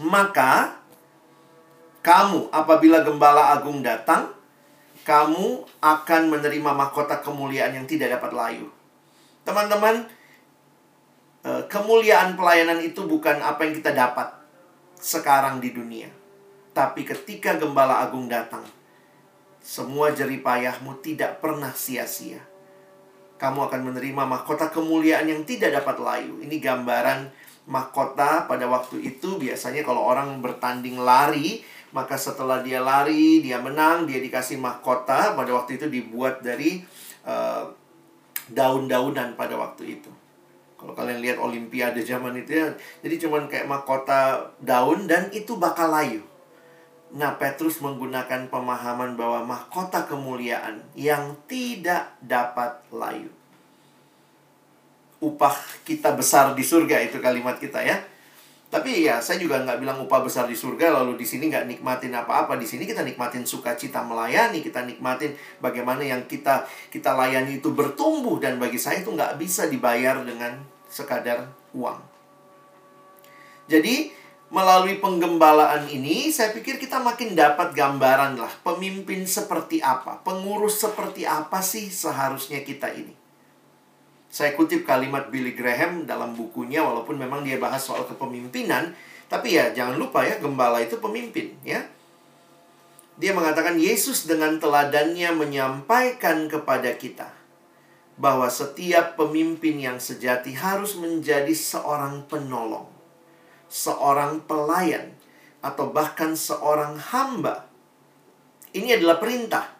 [0.00, 0.80] Maka
[2.00, 4.32] kamu apabila gembala agung datang,
[5.02, 8.68] kamu akan menerima mahkota kemuliaan yang tidak dapat layu.
[9.42, 10.06] Teman-teman,
[11.44, 14.30] eh, kemuliaan pelayanan itu bukan apa yang kita dapat
[14.96, 16.08] sekarang di dunia.
[16.70, 18.62] Tapi ketika gembala agung datang,
[19.60, 22.49] semua jeripayahmu tidak pernah sia-sia.
[23.40, 26.44] Kamu akan menerima mahkota kemuliaan yang tidak dapat layu.
[26.44, 27.32] Ini gambaran
[27.64, 31.64] mahkota pada waktu itu biasanya kalau orang bertanding lari,
[31.96, 35.32] maka setelah dia lari, dia menang, dia dikasih mahkota.
[35.32, 36.84] Pada waktu itu dibuat dari
[37.24, 37.64] uh,
[38.52, 40.10] daun-daunan pada waktu itu.
[40.80, 42.72] Kalau kalian lihat Olimpiade zaman itu ya,
[43.04, 46.24] jadi cuman kayak mahkota daun dan itu bakal layu.
[47.10, 53.26] Nah, Petrus menggunakan pemahaman bahwa mahkota kemuliaan yang tidak dapat layu.
[55.18, 55.52] Upah
[55.82, 57.98] kita besar di surga itu kalimat kita ya.
[58.70, 62.14] Tapi ya saya juga nggak bilang upah besar di surga lalu di sini nggak nikmatin
[62.14, 62.54] apa-apa.
[62.54, 68.38] Di sini kita nikmatin sukacita melayani, kita nikmatin bagaimana yang kita kita layani itu bertumbuh
[68.38, 71.98] dan bagi saya itu nggak bisa dibayar dengan sekadar uang.
[73.66, 74.14] Jadi
[74.50, 81.22] melalui penggembalaan ini saya pikir kita makin dapat gambaran lah pemimpin seperti apa, pengurus seperti
[81.22, 83.14] apa sih seharusnya kita ini.
[84.30, 88.94] Saya kutip kalimat Billy Graham dalam bukunya walaupun memang dia bahas soal kepemimpinan,
[89.26, 91.86] tapi ya jangan lupa ya gembala itu pemimpin ya.
[93.18, 97.30] Dia mengatakan Yesus dengan teladannya menyampaikan kepada kita
[98.20, 102.86] bahwa setiap pemimpin yang sejati harus menjadi seorang penolong,
[103.70, 105.14] seorang pelayan,
[105.62, 107.70] atau bahkan seorang hamba.
[108.74, 109.70] Ini adalah perintah,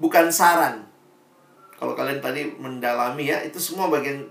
[0.00, 0.88] bukan saran.
[1.76, 4.24] Kalau kalian tadi mendalami ya, itu semua bagian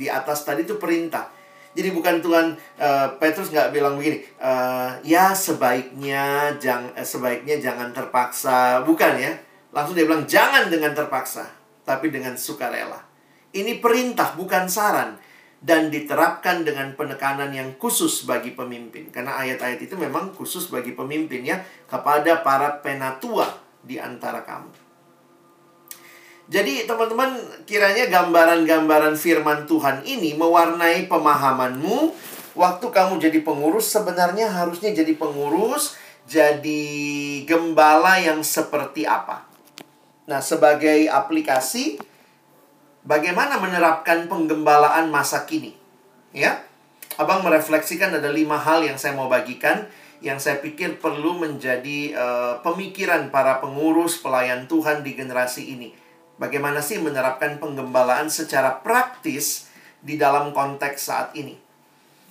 [0.00, 1.28] di atas tadi itu perintah.
[1.76, 7.92] Jadi bukan Tuhan uh, Petrus nggak bilang begini, uh, ya sebaiknya jang, uh, sebaiknya jangan
[7.92, 9.36] terpaksa, bukan ya.
[9.76, 11.44] Langsung dia bilang jangan dengan terpaksa,
[11.84, 13.04] tapi dengan sukarela.
[13.52, 15.20] Ini perintah bukan saran
[15.60, 19.08] dan diterapkan dengan penekanan yang khusus bagi pemimpin.
[19.08, 23.48] Karena ayat-ayat itu memang khusus bagi pemimpin ya kepada para penatua
[23.80, 24.86] di antara kamu.
[26.46, 32.14] Jadi teman-teman kiranya gambaran-gambaran firman Tuhan ini mewarnai pemahamanmu
[32.54, 36.86] waktu kamu jadi pengurus sebenarnya harusnya jadi pengurus jadi
[37.46, 39.46] gembala yang seperti apa.
[40.26, 41.98] Nah, sebagai aplikasi
[43.06, 45.72] bagaimana menerapkan penggembalaan masa kini?
[46.34, 46.66] Ya.
[47.16, 49.88] Abang merefleksikan ada lima hal yang saya mau bagikan.
[50.24, 55.92] yang saya pikir perlu menjadi uh, pemikiran para pengurus pelayan Tuhan di generasi ini.
[56.36, 59.68] Bagaimana sih menerapkan penggembalaan secara praktis
[60.04, 61.56] di dalam konteks saat ini?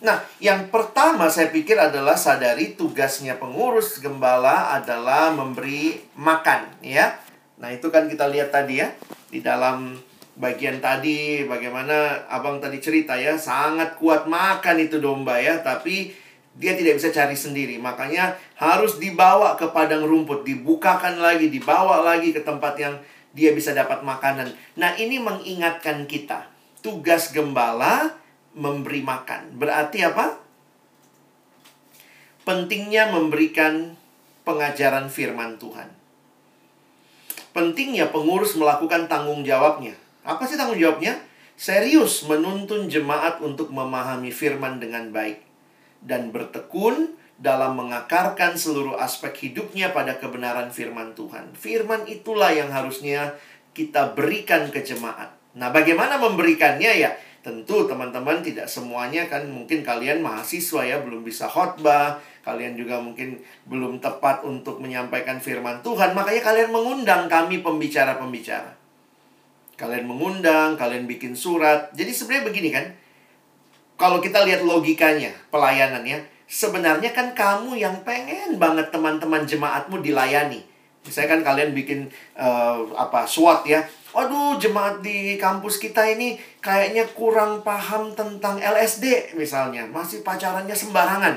[0.06, 7.18] Nah, yang pertama saya pikir adalah sadari tugasnya pengurus gembala adalah memberi makan, ya.
[7.58, 8.92] Nah, itu kan kita lihat tadi ya
[9.32, 9.98] di dalam
[10.36, 16.12] bagian tadi bagaimana abang tadi cerita ya sangat kuat makan itu domba ya tapi
[16.56, 17.76] dia tidak bisa cari sendiri.
[17.80, 22.96] Makanya harus dibawa ke padang rumput dibukakan lagi dibawa lagi ke tempat yang
[23.36, 24.56] dia bisa dapat makanan.
[24.80, 26.48] Nah ini mengingatkan kita
[26.80, 28.16] tugas gembala
[28.56, 29.60] memberi makan.
[29.60, 30.40] Berarti apa?
[32.48, 34.00] Pentingnya memberikan
[34.48, 35.92] pengajaran firman Tuhan.
[37.52, 41.22] Pentingnya pengurus melakukan tanggung jawabnya apa sih tanggung jawabnya?
[41.56, 45.40] Serius menuntun jemaat untuk memahami firman dengan baik
[46.04, 51.56] dan bertekun dalam mengakarkan seluruh aspek hidupnya pada kebenaran firman Tuhan.
[51.56, 53.40] Firman itulah yang harusnya
[53.76, 55.36] kita berikan ke jemaat.
[55.56, 57.12] Nah, bagaimana memberikannya ya?
[57.46, 63.38] Tentu teman-teman tidak semuanya kan mungkin kalian mahasiswa ya belum bisa khotbah, kalian juga mungkin
[63.70, 68.85] belum tepat untuk menyampaikan firman Tuhan, makanya kalian mengundang kami pembicara-pembicara.
[69.76, 71.92] Kalian mengundang, kalian bikin surat.
[71.92, 72.86] Jadi sebenarnya begini kan.
[73.96, 80.68] Kalau kita lihat logikanya, pelayanannya, sebenarnya kan kamu yang pengen banget teman-teman jemaatmu dilayani.
[81.06, 83.86] Misalnya kan kalian bikin uh, apa SWOT ya.
[84.12, 91.36] Waduh, jemaat di kampus kita ini kayaknya kurang paham tentang LSD misalnya, masih pacarannya sembarangan.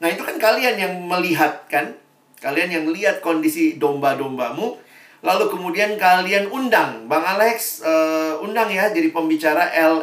[0.00, 1.92] Nah, itu kan kalian yang melihat kan?
[2.40, 4.80] Kalian yang lihat kondisi domba-dombamu,
[5.20, 10.00] Lalu kemudian kalian undang Bang Alex uh, undang ya jadi pembicara L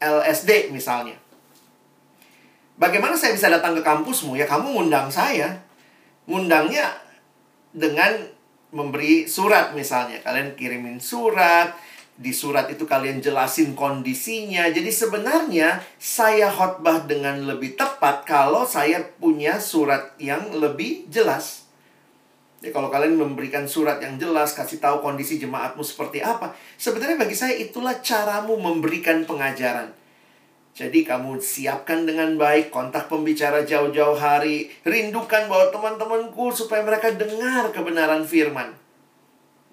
[0.00, 1.16] LSD misalnya.
[2.74, 4.34] Bagaimana saya bisa datang ke kampusmu?
[4.34, 5.62] Ya kamu ngundang saya.
[6.26, 6.90] Ngundangnya
[7.70, 8.34] dengan
[8.74, 10.18] memberi surat misalnya.
[10.26, 11.76] Kalian kirimin surat,
[12.14, 14.70] di surat itu kalian jelasin kondisinya.
[14.70, 21.63] Jadi sebenarnya saya khotbah dengan lebih tepat kalau saya punya surat yang lebih jelas.
[22.64, 27.36] Jadi kalau kalian memberikan surat yang jelas, kasih tahu kondisi jemaatmu seperti apa, sebenarnya bagi
[27.36, 29.92] saya itulah caramu memberikan pengajaran.
[30.72, 37.68] Jadi kamu siapkan dengan baik kontak pembicara jauh-jauh hari, rindukan bahwa teman-temanku supaya mereka dengar
[37.68, 38.72] kebenaran firman.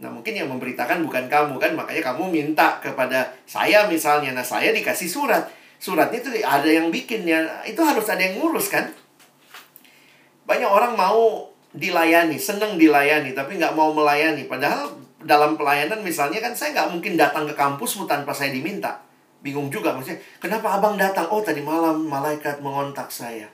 [0.04, 4.36] Nah, mungkin yang memberitakan bukan kamu kan, makanya kamu minta kepada saya misalnya.
[4.36, 5.48] Nah, saya dikasih surat.
[5.80, 8.92] Suratnya itu ada yang bikin ya, itu harus ada yang ngurus kan.
[10.44, 14.46] Banyak orang mau dilayani, seneng dilayani, tapi nggak mau melayani.
[14.48, 14.92] Padahal
[15.22, 19.00] dalam pelayanan misalnya kan saya nggak mungkin datang ke kampusmu tanpa saya diminta.
[19.42, 21.26] Bingung juga maksudnya, kenapa abang datang?
[21.34, 23.50] Oh tadi malam malaikat mengontak saya.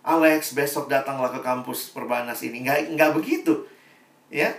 [0.00, 2.64] Alex besok datanglah ke kampus perbanas ini.
[2.64, 3.68] Nggak, nggak begitu.
[4.32, 4.52] Ya,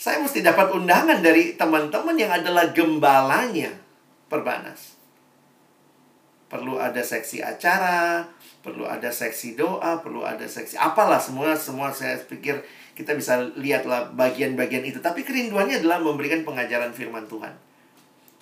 [0.00, 3.68] saya mesti dapat undangan dari teman-teman yang adalah gembalanya
[4.32, 4.96] perbanas.
[6.48, 8.24] Perlu ada seksi acara,
[8.60, 12.60] perlu ada seksi doa, perlu ada seksi apalah semua semua saya pikir
[12.92, 15.00] kita bisa lihatlah bagian-bagian itu.
[15.00, 17.56] Tapi kerinduannya adalah memberikan pengajaran firman Tuhan.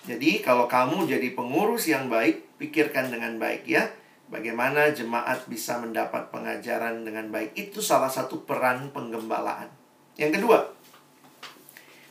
[0.03, 3.87] Jadi kalau kamu jadi pengurus yang baik, pikirkan dengan baik ya.
[4.29, 7.55] Bagaimana jemaat bisa mendapat pengajaran dengan baik.
[7.57, 9.71] Itu salah satu peran penggembalaan.
[10.19, 10.59] Yang kedua.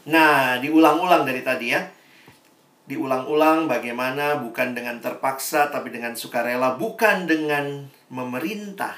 [0.09, 1.85] Nah, diulang-ulang dari tadi ya
[2.89, 8.97] diulang-ulang bagaimana bukan dengan terpaksa tapi dengan sukarela, bukan dengan memerintah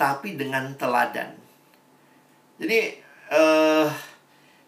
[0.00, 1.36] tapi dengan teladan.
[2.56, 2.78] Jadi
[3.32, 3.88] eh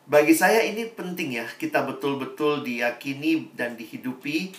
[0.05, 4.53] bagi saya ini penting ya, kita betul-betul diyakini dan dihidupi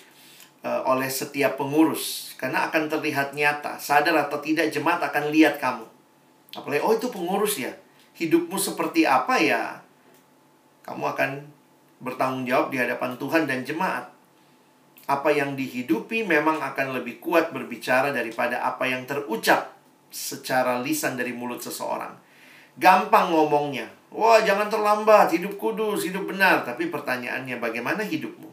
[0.66, 3.78] uh, oleh setiap pengurus karena akan terlihat nyata.
[3.78, 5.86] Sadar atau tidak jemaat akan lihat kamu.
[6.58, 7.78] Apalagi oh itu pengurus ya.
[8.18, 9.86] Hidupmu seperti apa ya?
[10.82, 11.46] Kamu akan
[12.00, 14.12] bertanggung jawab di hadapan Tuhan dan jemaat.
[15.06, 19.76] Apa yang dihidupi memang akan lebih kuat berbicara daripada apa yang terucap
[20.10, 22.16] secara lisan dari mulut seseorang.
[22.76, 23.88] Gampang ngomongnya.
[24.16, 26.64] Wah, jangan terlambat, hidup kudus, hidup benar.
[26.64, 28.48] Tapi pertanyaannya, bagaimana hidupmu?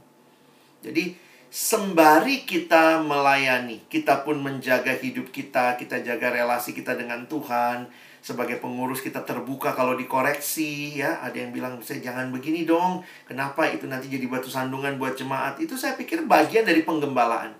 [0.82, 1.14] Jadi,
[1.46, 7.86] sembari kita melayani, kita pun menjaga hidup kita, kita jaga relasi kita dengan Tuhan,
[8.22, 11.18] sebagai pengurus kita terbuka kalau dikoreksi ya.
[11.20, 13.02] Ada yang bilang saya jangan begini dong.
[13.26, 15.58] Kenapa itu nanti jadi batu sandungan buat jemaat?
[15.58, 17.52] Itu saya pikir bagian dari penggembalaan.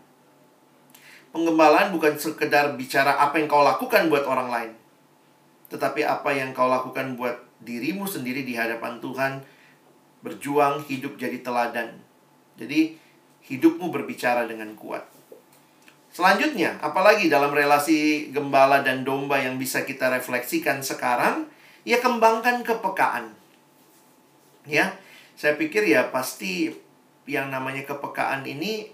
[1.34, 4.72] Penggembalaan bukan sekedar bicara apa yang kau lakukan buat orang lain.
[5.68, 9.42] Tetapi apa yang kau lakukan buat dirimu sendiri di hadapan Tuhan
[10.22, 11.98] berjuang hidup jadi teladan.
[12.54, 12.94] Jadi
[13.50, 15.11] hidupmu berbicara dengan kuat
[16.12, 21.48] Selanjutnya, apalagi dalam relasi gembala dan domba yang bisa kita refleksikan sekarang,
[21.88, 23.32] ya kembangkan kepekaan.
[24.68, 24.92] Ya,
[25.34, 26.68] saya pikir ya pasti
[27.24, 28.92] yang namanya kepekaan ini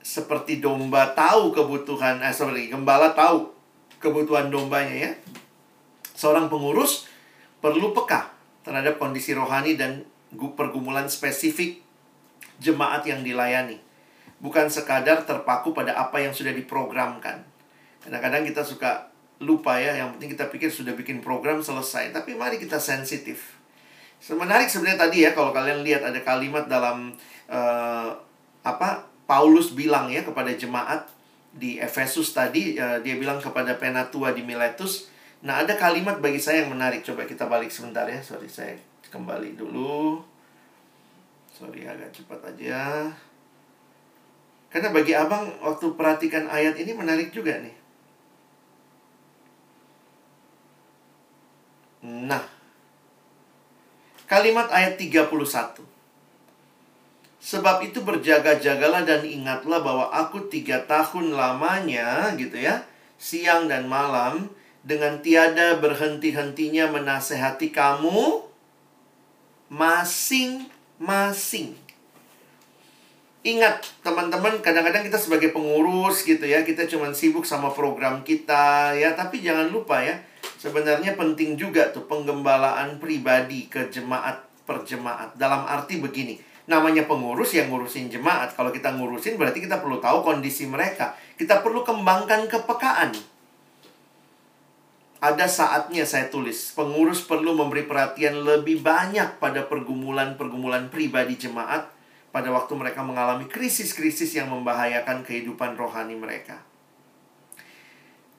[0.00, 3.52] seperti domba tahu kebutuhan, eh sorry, gembala tahu
[4.00, 5.12] kebutuhan dombanya ya.
[6.16, 7.04] Seorang pengurus
[7.60, 8.32] perlu peka
[8.64, 10.08] terhadap kondisi rohani dan
[10.56, 11.84] pergumulan spesifik
[12.64, 13.89] jemaat yang dilayani.
[14.40, 17.44] Bukan sekadar terpaku pada apa yang sudah diprogramkan.
[18.00, 22.12] Kadang-kadang kita suka lupa ya, yang penting kita pikir sudah bikin program selesai.
[22.12, 23.60] Tapi mari kita sensitif.
[24.20, 27.12] Semenarik sebenarnya tadi ya, kalau kalian lihat ada kalimat dalam
[27.48, 28.10] uh,
[28.64, 31.08] apa Paulus bilang ya kepada jemaat
[31.52, 35.10] di Efesus tadi, uh, dia bilang kepada penatua di Miletus,
[35.40, 37.00] Nah, ada kalimat bagi saya yang menarik.
[37.00, 38.20] Coba kita balik sebentar ya.
[38.20, 38.76] Sorry, saya
[39.08, 40.20] kembali dulu.
[41.48, 43.08] Sorry, agak cepat aja.
[44.70, 47.74] Karena bagi abang, waktu perhatikan ayat ini menarik juga nih.
[52.06, 52.46] Nah,
[54.30, 55.82] kalimat ayat 31.
[57.40, 62.84] Sebab itu berjaga-jagalah dan ingatlah bahwa aku tiga tahun lamanya gitu ya,
[63.18, 64.54] siang dan malam,
[64.86, 68.44] dengan tiada berhenti-hentinya menasehati kamu
[69.68, 71.89] masing-masing.
[73.40, 79.16] Ingat, teman-teman, kadang-kadang kita sebagai pengurus gitu ya, kita cuma sibuk sama program kita ya,
[79.16, 80.20] tapi jangan lupa ya,
[80.60, 85.32] sebenarnya penting juga tuh penggembalaan pribadi ke jemaat per jemaat.
[85.40, 86.36] Dalam arti begini,
[86.68, 88.52] namanya pengurus yang ngurusin jemaat.
[88.52, 91.16] Kalau kita ngurusin berarti kita perlu tahu kondisi mereka.
[91.40, 93.16] Kita perlu kembangkan kepekaan
[95.20, 101.99] ada saatnya saya tulis, pengurus perlu memberi perhatian lebih banyak pada pergumulan-pergumulan pribadi jemaat
[102.30, 106.62] pada waktu mereka mengalami krisis-krisis yang membahayakan kehidupan rohani mereka.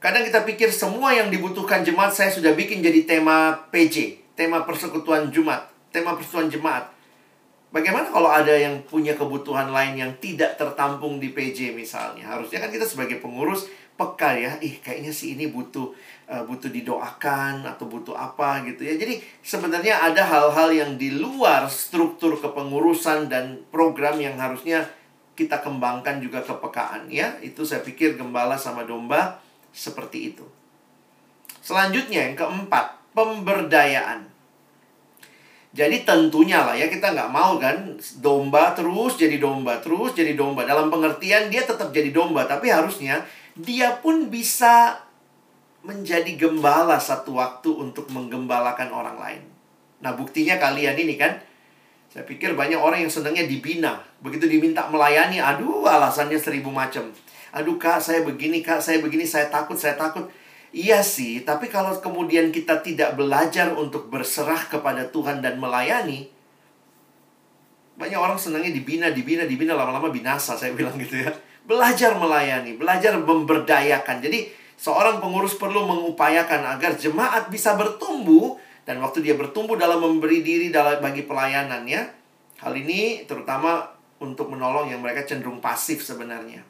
[0.01, 5.29] Kadang kita pikir semua yang dibutuhkan jemaat saya sudah bikin jadi tema PJ, tema persekutuan
[5.29, 6.89] Jumat, tema persekutuan jemaat.
[7.71, 12.27] Bagaimana kalau ada yang punya kebutuhan lain yang tidak tertampung di PJ misalnya?
[12.27, 15.87] Harusnya kan kita sebagai pengurus peka ya, ih kayaknya si ini butuh
[16.27, 18.99] uh, butuh didoakan atau butuh apa gitu ya.
[18.99, 24.91] Jadi sebenarnya ada hal-hal yang di luar struktur kepengurusan dan program yang harusnya
[25.39, 27.39] kita kembangkan juga kepekaan ya.
[27.39, 29.39] Itu saya pikir gembala sama domba
[29.71, 30.43] seperti itu.
[31.61, 34.30] Selanjutnya yang keempat, pemberdayaan.
[35.71, 40.67] Jadi tentunya lah ya kita nggak mau kan domba terus jadi domba terus jadi domba
[40.67, 43.23] dalam pengertian dia tetap jadi domba tapi harusnya
[43.55, 44.99] dia pun bisa
[45.81, 49.41] menjadi gembala satu waktu untuk menggembalakan orang lain.
[50.01, 51.41] Nah, buktinya kalian ini kan,
[52.09, 54.01] saya pikir banyak orang yang senangnya dibina.
[54.21, 57.09] Begitu diminta melayani, aduh alasannya seribu macam.
[57.51, 60.29] Aduh kak, saya begini, kak, saya begini, saya takut, saya takut.
[60.71, 66.31] Iya sih, tapi kalau kemudian kita tidak belajar untuk berserah kepada Tuhan dan melayani,
[67.99, 71.31] banyak orang senangnya dibina, dibina, dibina, lama-lama binasa, saya bilang gitu ya.
[71.67, 74.23] Belajar melayani, belajar memberdayakan.
[74.23, 74.47] Jadi
[74.79, 78.55] seorang pengurus perlu mengupayakan agar jemaat bisa bertumbuh
[78.87, 82.01] dan waktu dia bertumbuh dalam memberi diri dalam bagi pelayanannya.
[82.63, 83.91] Hal ini terutama
[84.23, 86.63] untuk menolong yang mereka cenderung pasif sebenarnya.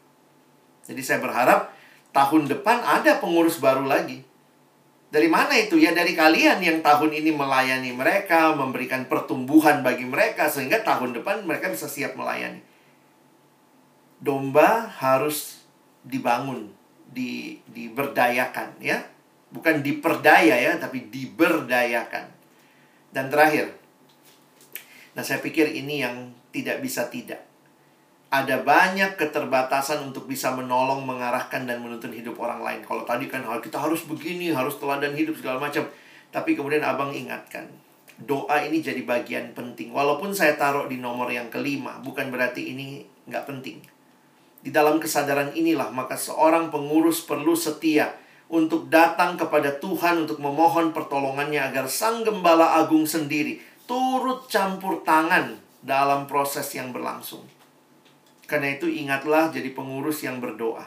[0.84, 1.72] Jadi saya berharap
[2.12, 4.24] tahun depan ada pengurus baru lagi.
[5.12, 5.76] Dari mana itu?
[5.76, 11.44] Ya dari kalian yang tahun ini melayani mereka, memberikan pertumbuhan bagi mereka sehingga tahun depan
[11.44, 12.72] mereka bisa siap melayani
[14.22, 15.66] domba harus
[16.06, 16.70] dibangun,
[17.10, 19.02] di diberdayakan ya.
[19.52, 22.32] Bukan diperdaya ya, tapi diberdayakan.
[23.12, 23.76] Dan terakhir.
[25.12, 27.44] Nah, saya pikir ini yang tidak bisa tidak.
[28.32, 32.80] Ada banyak keterbatasan untuk bisa menolong, mengarahkan, dan menuntun hidup orang lain.
[32.88, 35.84] Kalau tadi kan kita harus begini, harus teladan hidup segala macam.
[36.32, 37.68] Tapi kemudian abang ingatkan,
[38.16, 39.92] doa ini jadi bagian penting.
[39.92, 43.84] Walaupun saya taruh di nomor yang kelima, bukan berarti ini nggak penting.
[44.62, 48.16] Di dalam kesadaran inilah maka seorang pengurus perlu setia
[48.48, 53.60] untuk datang kepada Tuhan untuk memohon pertolongannya agar Sang Gembala Agung sendiri
[53.90, 57.42] turut campur tangan dalam proses yang berlangsung.
[58.52, 60.84] Karena itu ingatlah jadi pengurus yang berdoa.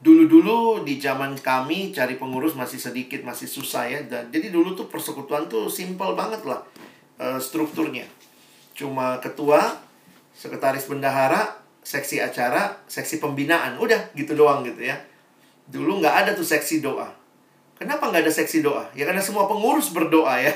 [0.00, 4.00] Dulu-dulu di zaman kami cari pengurus masih sedikit, masih susah ya.
[4.08, 6.64] Dan, jadi dulu tuh persekutuan tuh simple banget lah
[7.20, 8.08] uh, strukturnya.
[8.72, 9.76] Cuma ketua,
[10.32, 13.76] sekretaris bendahara, seksi acara, seksi pembinaan.
[13.76, 14.96] Udah gitu doang gitu ya.
[15.68, 17.12] Dulu nggak ada tuh seksi doa.
[17.76, 18.88] Kenapa nggak ada seksi doa?
[18.96, 20.52] Ya karena semua pengurus berdoa ya.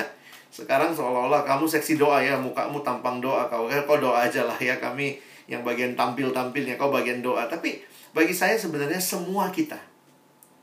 [0.49, 3.46] Sekarang seolah-olah kamu seksi doa ya, mukamu tampang doa.
[3.46, 7.49] Kau, eh, kau doa aja lah ya, kami yang bagian tampil-tampilnya, kau bagian doa.
[7.49, 9.76] Tapi Bagi saya sebenarnya semua kita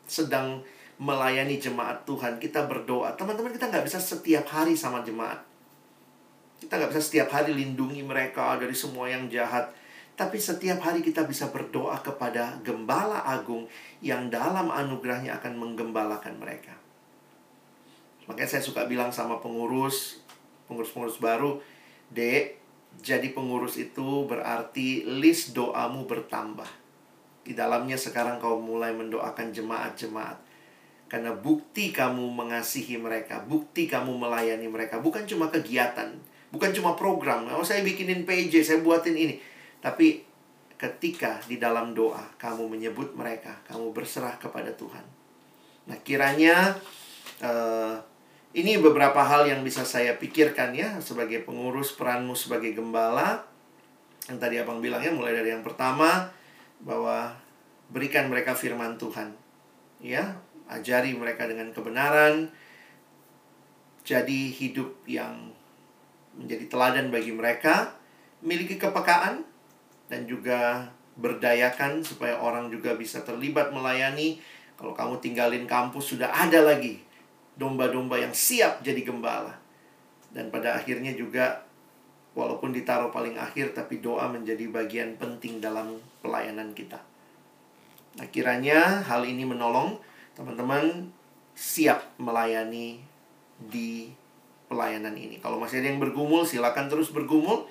[0.09, 0.65] sedang
[0.97, 3.13] melayani jemaat Tuhan, kita berdoa.
[3.13, 5.45] Teman-teman kita nggak bisa setiap hari sama jemaat.
[6.57, 9.69] Kita nggak bisa setiap hari lindungi mereka dari semua yang jahat.
[10.15, 13.67] Tapi setiap hari kita bisa berdoa kepada Gembala Agung
[13.99, 16.84] yang dalam anugerahnya akan menggembalakan mereka.
[18.25, 20.21] Makanya saya suka bilang sama pengurus,
[20.65, 21.61] pengurus-pengurus baru,
[22.09, 22.57] Dek,
[23.01, 26.67] jadi pengurus itu berarti list doamu bertambah.
[27.45, 30.37] Di dalamnya sekarang kau mulai mendoakan jemaat-jemaat.
[31.05, 36.17] Karena bukti kamu mengasihi mereka, bukti kamu melayani mereka, bukan cuma kegiatan,
[36.49, 37.45] bukan cuma program.
[37.53, 39.37] Oh, saya bikinin PJ, saya buatin ini
[39.85, 40.25] tapi
[40.81, 45.05] ketika di dalam doa kamu menyebut mereka, kamu berserah kepada Tuhan.
[45.85, 46.73] Nah, kiranya
[47.45, 48.01] uh,
[48.55, 53.43] ini beberapa hal yang bisa saya pikirkan ya sebagai pengurus peranmu sebagai gembala.
[54.31, 56.31] Yang tadi Abang bilang ya mulai dari yang pertama
[56.79, 57.35] bahwa
[57.91, 59.35] berikan mereka firman Tuhan.
[59.99, 60.39] Ya,
[60.71, 62.47] ajari mereka dengan kebenaran.
[64.07, 65.51] Jadi hidup yang
[66.39, 67.91] menjadi teladan bagi mereka,
[68.39, 69.43] miliki kepekaan
[70.07, 70.87] dan juga
[71.19, 74.39] berdayakan supaya orang juga bisa terlibat melayani.
[74.79, 77.03] Kalau kamu tinggalin kampus sudah ada lagi
[77.55, 79.55] domba-domba yang siap jadi gembala.
[80.31, 81.63] Dan pada akhirnya juga
[82.35, 86.99] walaupun ditaruh paling akhir tapi doa menjadi bagian penting dalam pelayanan kita.
[88.19, 89.99] Nah, kiranya hal ini menolong
[90.35, 91.11] teman-teman
[91.55, 92.99] siap melayani
[93.55, 94.11] di
[94.67, 95.39] pelayanan ini.
[95.39, 97.67] Kalau masih ada yang bergumul, silakan terus bergumul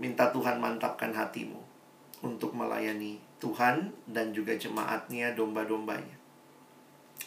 [0.00, 1.60] minta Tuhan mantapkan hatimu
[2.24, 6.16] untuk melayani Tuhan dan juga jemaatnya, domba-dombanya.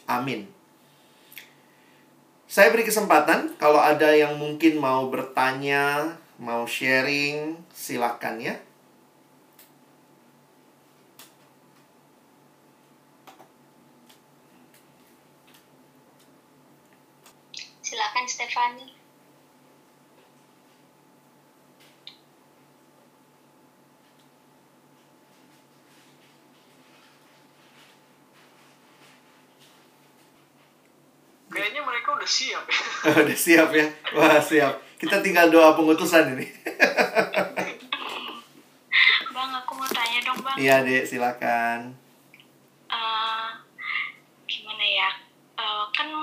[0.10, 0.55] Amin.
[2.46, 8.56] Saya beri kesempatan kalau ada yang mungkin mau bertanya, mau sharing, silakan ya.
[17.82, 18.88] Silakan Stefani.
[31.56, 32.82] Kayaknya mereka udah siap ya.
[33.26, 33.86] udah siap ya.
[34.14, 34.74] Wah, siap.
[35.02, 36.46] Kita tinggal doa pengutusan ini.
[39.34, 40.54] bang, aku mau tanya dong, Bang.
[40.54, 41.98] Iya, Dek, silakan.
[42.86, 43.58] Uh,
[44.46, 45.10] gimana ya?
[45.58, 46.14] Uh, kan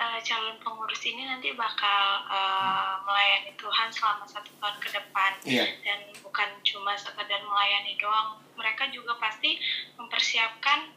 [0.00, 5.32] uh, calon pengurus ini nanti bakal uh, melayani Tuhan selama satu tahun ke depan.
[5.44, 5.76] Iya.
[5.84, 8.40] Dan bukan cuma sekedar melayani doang.
[8.56, 9.60] Mereka juga pasti
[10.00, 10.88] mempersiapkan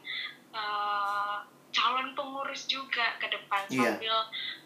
[0.56, 1.44] uh,
[1.76, 3.92] calon pengurus juga ke depan yeah.
[3.92, 4.16] sambil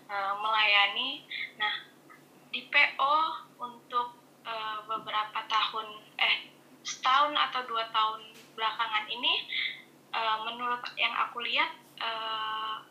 [0.06, 1.26] uh, melayani.
[1.58, 1.74] Nah,
[2.54, 3.16] di PO
[3.58, 4.14] untuk
[4.46, 5.86] uh, beberapa tahun,
[6.22, 6.54] eh
[6.86, 9.50] setahun atau dua tahun belakangan ini,
[10.14, 12.86] uh, menurut yang aku lihat uh,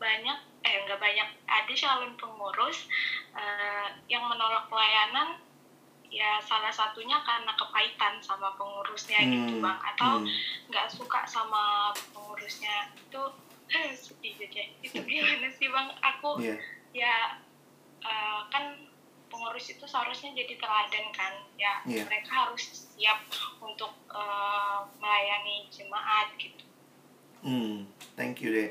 [0.00, 2.88] banyak, eh nggak banyak, ada calon pengurus
[3.36, 5.45] uh, yang menolak pelayanan
[6.10, 9.46] ya salah satunya karena kepahitan sama pengurusnya gitu, hmm.
[9.48, 10.28] gitu bang atau hmm.
[10.70, 10.96] nggak hmm.
[10.96, 13.22] suka sama pengurusnya itu
[14.02, 16.58] sedih aja itu gimana sih bang aku yeah.
[16.94, 17.14] ya
[18.02, 18.78] uh, kan
[19.26, 22.06] pengurus itu seharusnya jadi teladan kan ya yeah.
[22.06, 23.26] mereka harus siap
[23.58, 26.64] untuk uh, melayani jemaat gitu
[27.42, 27.84] hmm
[28.14, 28.70] thank you deh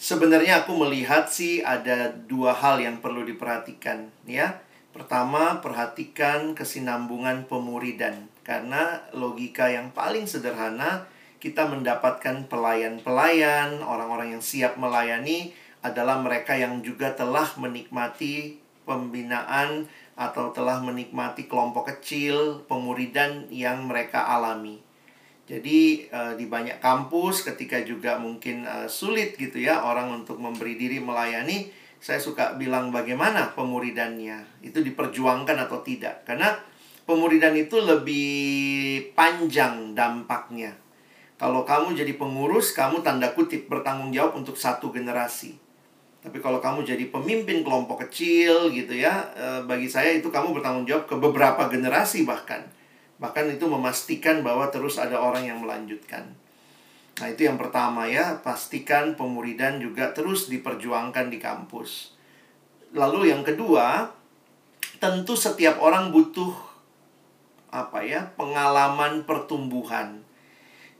[0.00, 4.65] sebenarnya aku melihat sih ada dua hal yang perlu diperhatikan ya
[4.96, 8.32] Pertama, perhatikan kesinambungan pemuridan.
[8.40, 11.04] Karena logika yang paling sederhana,
[11.36, 15.52] kita mendapatkan pelayan-pelayan, orang-orang yang siap melayani
[15.84, 18.56] adalah mereka yang juga telah menikmati
[18.88, 19.84] pembinaan
[20.16, 24.80] atau telah menikmati kelompok kecil pemuridan yang mereka alami.
[25.44, 30.74] Jadi uh, di banyak kampus ketika juga mungkin uh, sulit gitu ya orang untuk memberi
[30.74, 31.70] diri melayani,
[32.00, 34.62] saya suka bilang bagaimana pemuridannya.
[34.62, 36.22] Itu diperjuangkan atau tidak.
[36.28, 36.54] Karena
[37.08, 38.30] pemuridan itu lebih
[39.16, 40.76] panjang dampaknya.
[41.36, 45.56] Kalau kamu jadi pengurus kamu tanda kutip bertanggung jawab untuk satu generasi.
[46.24, 50.88] Tapi kalau kamu jadi pemimpin kelompok kecil gitu ya eh, bagi saya itu kamu bertanggung
[50.88, 52.64] jawab ke beberapa generasi bahkan.
[53.20, 56.45] Bahkan itu memastikan bahwa terus ada orang yang melanjutkan
[57.16, 62.12] Nah, itu yang pertama ya, pastikan pemuridan juga terus diperjuangkan di kampus.
[62.92, 64.12] Lalu yang kedua,
[65.00, 66.52] tentu setiap orang butuh
[67.72, 70.20] apa ya, pengalaman pertumbuhan.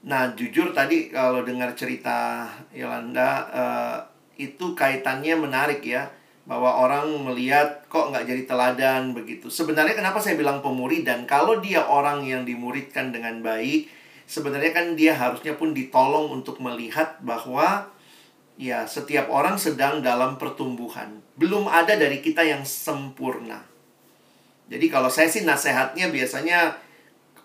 [0.09, 3.99] Nah, jujur tadi kalau dengar cerita Yolanda uh,
[4.41, 6.09] itu kaitannya menarik ya
[6.47, 9.51] bahwa orang melihat kok nggak jadi teladan begitu.
[9.51, 11.27] Sebenarnya kenapa saya bilang pemuridan?
[11.27, 13.91] Kalau dia orang yang dimuridkan dengan baik,
[14.27, 17.89] sebenarnya kan dia harusnya pun ditolong untuk melihat bahwa
[18.59, 21.23] ya setiap orang sedang dalam pertumbuhan.
[21.39, 23.63] Belum ada dari kita yang sempurna.
[24.67, 26.75] Jadi kalau saya sih nasihatnya biasanya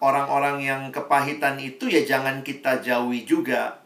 [0.01, 3.77] orang-orang yang kepahitan itu ya jangan kita jauhi juga.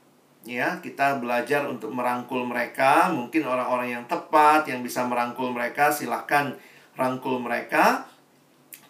[0.45, 3.09] Ya, kita belajar untuk merangkul mereka.
[3.09, 6.53] Mungkin orang-orang yang tepat yang bisa merangkul mereka, silahkan
[6.93, 8.05] rangkul mereka.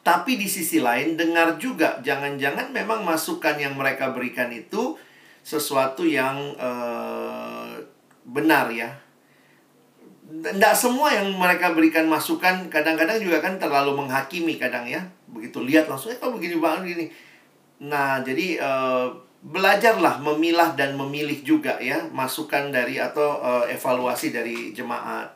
[0.06, 4.94] Tapi di sisi lain dengar juga jangan-jangan memang masukan yang mereka berikan itu
[5.42, 7.74] sesuatu yang uh,
[8.22, 8.94] benar ya.
[10.26, 15.02] Tidak semua yang mereka berikan masukan kadang-kadang juga kan terlalu menghakimi kadang ya.
[15.26, 17.06] Begitu lihat langsung eh kok begini banget gini.
[17.90, 19.10] Nah, jadi uh,
[19.42, 25.34] belajarlah memilah dan memilih juga ya masukan dari atau uh, evaluasi dari jemaat.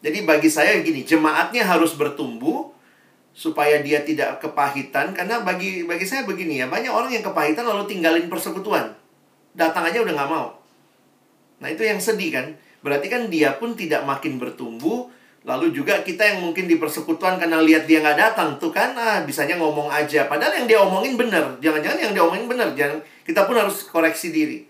[0.00, 2.72] Jadi bagi saya gini, jemaatnya harus bertumbuh
[3.34, 5.12] supaya dia tidak kepahitan.
[5.12, 8.94] Karena bagi bagi saya begini ya banyak orang yang kepahitan lalu tinggalin persekutuan.
[9.52, 10.54] Datang aja udah nggak mau.
[11.58, 12.46] Nah itu yang sedih kan?
[12.80, 15.10] Berarti kan dia pun tidak makin bertumbuh
[15.44, 19.20] lalu juga kita yang mungkin di persekutuan karena lihat dia nggak datang tuh kan ah
[19.26, 20.24] bisanya ngomong aja.
[20.24, 24.32] Padahal yang dia omongin bener jangan-jangan yang dia omongin bener jangan kita pun harus koreksi
[24.32, 24.64] diri.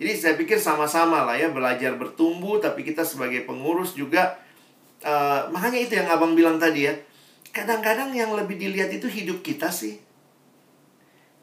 [0.00, 4.38] Jadi saya pikir sama-sama lah ya belajar bertumbuh tapi kita sebagai pengurus juga
[5.04, 6.94] uh, makanya itu yang abang bilang tadi ya
[7.50, 9.98] kadang-kadang yang lebih dilihat itu hidup kita sih.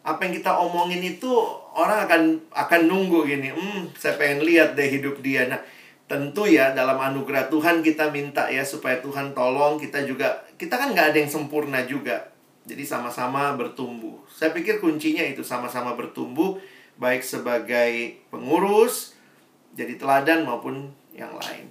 [0.07, 1.27] Apa yang kita omongin itu
[1.75, 2.21] orang akan
[2.55, 5.51] akan nunggu gini, hmm, saya pengen lihat deh hidup dia.
[5.51, 5.59] Nah,
[6.07, 10.95] tentu ya dalam anugerah Tuhan kita minta ya supaya Tuhan tolong kita juga kita kan
[10.95, 12.31] nggak ada yang sempurna juga.
[12.67, 14.23] Jadi sama-sama bertumbuh.
[14.31, 16.59] Saya pikir kuncinya itu sama-sama bertumbuh
[16.97, 19.13] baik sebagai pengurus,
[19.77, 21.69] jadi teladan maupun yang lain.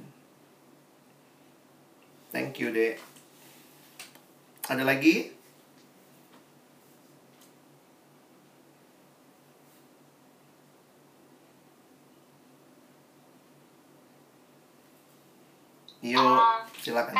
[2.31, 3.03] Thank you, Dek.
[4.67, 5.31] Ada lagi?
[16.03, 17.15] Yuk, uh, silakan.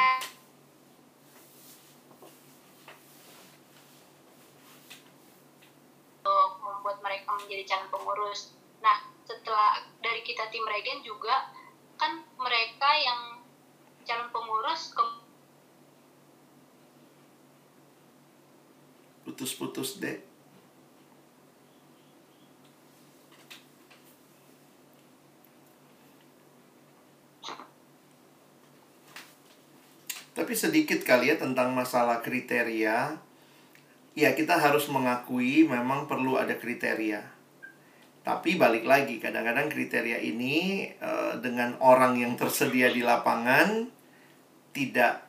[6.27, 8.59] Membuat mereka menjadi calon pengurus.
[8.83, 11.51] Nah, setelah dari kita tim regen juga
[11.95, 13.21] kan mereka yang
[14.03, 14.91] calon pengurus
[19.37, 20.17] putus-putus deh.
[30.33, 33.21] Tapi sedikit kali ya tentang masalah kriteria.
[34.17, 37.21] Ya, kita harus mengakui memang perlu ada kriteria.
[38.25, 43.93] Tapi balik lagi, kadang-kadang kriteria ini uh, dengan orang yang tersedia di lapangan
[44.73, 45.26] tidak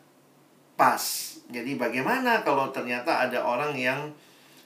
[0.78, 1.02] pas
[1.48, 4.12] jadi bagaimana kalau ternyata ada orang yang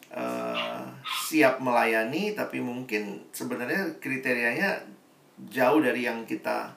[0.10, 0.82] uh,
[1.30, 4.82] siap melayani tapi mungkin sebenarnya kriterianya
[5.54, 6.74] jauh dari yang kita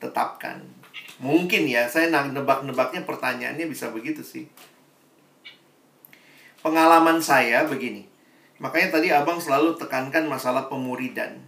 [0.00, 0.60] tetapkan.
[1.20, 4.48] Mungkin ya, saya nebak-nebaknya pertanyaannya bisa begitu sih.
[6.64, 8.08] Pengalaman saya begini.
[8.56, 11.40] Makanya tadi Abang selalu tekankan masalah pemuridan.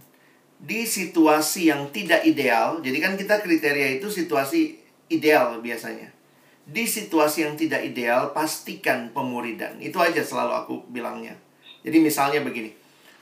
[0.61, 4.77] Di situasi yang tidak ideal, jadi kan kita kriteria itu situasi
[5.09, 6.12] ideal biasanya
[6.63, 9.79] di situasi yang tidak ideal, pastikan pemuridan.
[9.83, 11.35] Itu aja selalu aku bilangnya.
[11.83, 12.71] Jadi misalnya begini.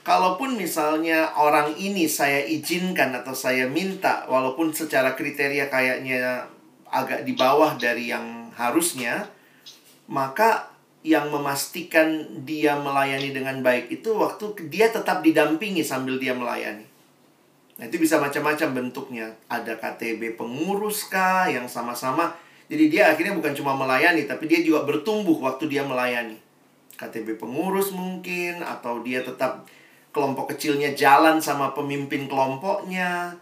[0.02, 6.50] Kalaupun misalnya orang ini saya izinkan atau saya minta walaupun secara kriteria kayaknya
[6.90, 9.30] agak di bawah dari yang harusnya,
[10.10, 16.86] maka yang memastikan dia melayani dengan baik itu waktu dia tetap didampingi sambil dia melayani.
[17.78, 19.34] Nah, itu bisa macam-macam bentuknya.
[19.50, 22.34] Ada KTB pengurus kah yang sama-sama
[22.72, 26.40] jadi dia akhirnya bukan cuma melayani, tapi dia juga bertumbuh waktu dia melayani.
[26.96, 29.68] KTB pengurus mungkin, atau dia tetap
[30.08, 33.36] kelompok kecilnya jalan sama pemimpin kelompoknya.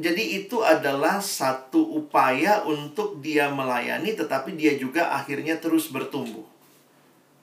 [0.00, 6.48] Jadi itu adalah satu upaya untuk dia melayani, tetapi dia juga akhirnya terus bertumbuh.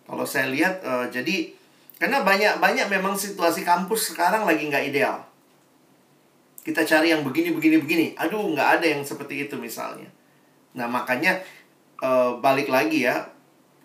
[0.09, 1.53] Kalau saya lihat, uh, jadi
[2.01, 5.21] karena banyak banyak memang situasi kampus sekarang lagi nggak ideal.
[6.65, 8.05] Kita cari yang begini, begini, begini.
[8.17, 10.09] Aduh, nggak ada yang seperti itu misalnya.
[10.78, 11.41] Nah, makanya
[12.03, 13.30] uh, balik lagi ya,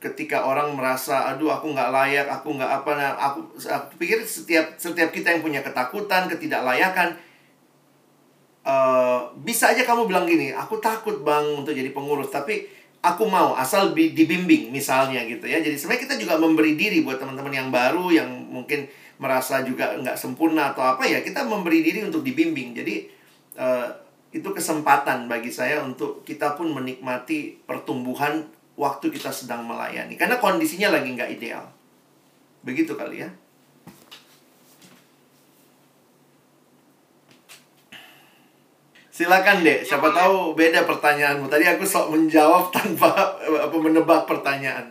[0.05, 4.77] ketika orang merasa aduh aku nggak layak, aku nggak apa nah aku aku pikir setiap
[4.77, 7.17] setiap kita yang punya ketakutan, ketidaklayakan
[8.69, 12.69] uh, bisa aja kamu bilang gini, aku takut Bang untuk jadi pengurus, tapi
[13.05, 15.61] aku mau asal dibimbing misalnya gitu ya.
[15.61, 18.89] Jadi sebenarnya kita juga memberi diri buat teman-teman yang baru yang mungkin
[19.21, 22.77] merasa juga nggak sempurna atau apa ya, kita memberi diri untuk dibimbing.
[22.77, 22.95] Jadi
[23.61, 24.04] uh,
[24.35, 28.43] itu kesempatan bagi saya untuk kita pun menikmati pertumbuhan
[28.75, 30.19] waktu kita sedang melayani.
[30.19, 31.63] Karena kondisinya lagi nggak ideal.
[32.67, 33.31] Begitu kali ya.
[39.15, 41.47] Silakan deh, siapa tahu beda pertanyaanmu.
[41.47, 44.91] Tadi aku sok menjawab tanpa apa menebak pertanyaan.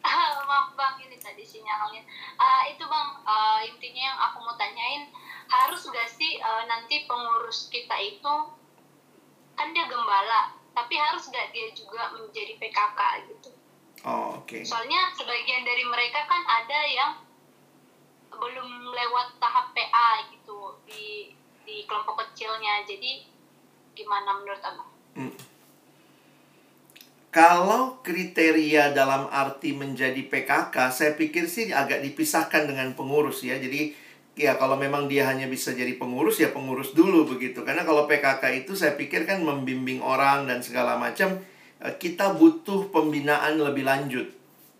[0.00, 2.00] Ah Maaf bang, ini tadi sinyalnya.
[2.40, 5.12] ah itu bang, uh, intinya yang aku mau tanyain,
[5.48, 8.34] harus gak sih uh, nanti pengurus kita itu
[9.54, 13.50] kan dia gembala, tapi harus gak dia juga menjadi PKK gitu?
[14.04, 14.50] Oh, oke.
[14.50, 14.62] Okay.
[14.66, 17.12] Soalnya sebagian dari mereka kan ada yang
[18.34, 21.32] belum lewat tahap PA gitu di
[21.64, 23.24] di kelompok kecilnya jadi
[23.96, 24.90] gimana menurut abang?
[25.16, 25.34] Hmm.
[27.34, 33.58] Kalau kriteria dalam arti menjadi PKK, saya pikir sih agak dipisahkan dengan pengurus ya.
[33.58, 33.90] Jadi
[34.34, 37.62] ya kalau memang dia hanya bisa jadi pengurus ya pengurus dulu begitu.
[37.62, 41.38] Karena kalau PKK itu saya pikir kan membimbing orang dan segala macam
[41.82, 44.26] eh, kita butuh pembinaan lebih lanjut.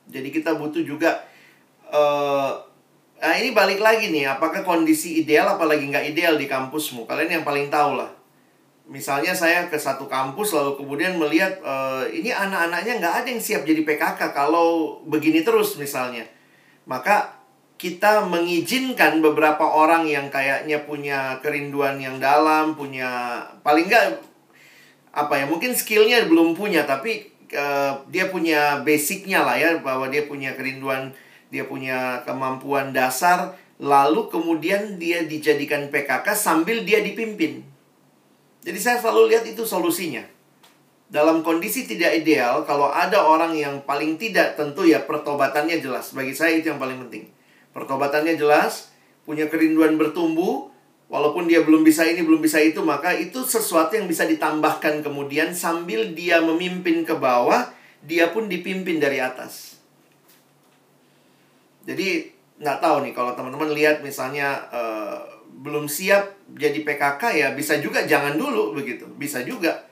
[0.04, 1.24] Jadi kita butuh juga
[1.88, 2.74] uh,
[3.24, 7.08] Nah ini balik lagi nih, apakah kondisi ideal apalagi nggak ideal di kampusmu?
[7.08, 8.12] Kalian yang paling tahu lah.
[8.84, 13.64] Misalnya saya ke satu kampus lalu kemudian melihat uh, ini anak-anaknya nggak ada yang siap
[13.64, 16.28] jadi PKK kalau begini terus misalnya.
[16.84, 17.32] Maka
[17.84, 24.24] kita mengizinkan beberapa orang yang kayaknya punya kerinduan yang dalam, punya paling nggak
[25.12, 30.24] apa ya mungkin skillnya belum punya tapi uh, dia punya basicnya lah ya bahwa dia
[30.24, 31.12] punya kerinduan
[31.52, 37.62] dia punya kemampuan dasar, lalu kemudian dia dijadikan PKK sambil dia dipimpin.
[38.64, 40.26] Jadi saya selalu lihat itu solusinya.
[41.06, 46.10] Dalam kondisi tidak ideal, kalau ada orang yang paling tidak tentu ya pertobatannya jelas.
[46.10, 47.30] Bagi saya itu yang paling penting.
[47.74, 48.94] Pertobatannya jelas,
[49.26, 50.70] punya kerinduan bertumbuh,
[51.10, 55.50] walaupun dia belum bisa ini, belum bisa itu, maka itu sesuatu yang bisa ditambahkan kemudian
[55.52, 57.74] sambil dia memimpin ke bawah,
[58.06, 59.74] dia pun dipimpin dari atas.
[61.84, 65.20] Jadi nggak tahu nih kalau teman-teman lihat misalnya uh,
[65.60, 69.04] belum siap jadi PKK ya bisa juga jangan dulu begitu.
[69.16, 69.84] Bisa juga.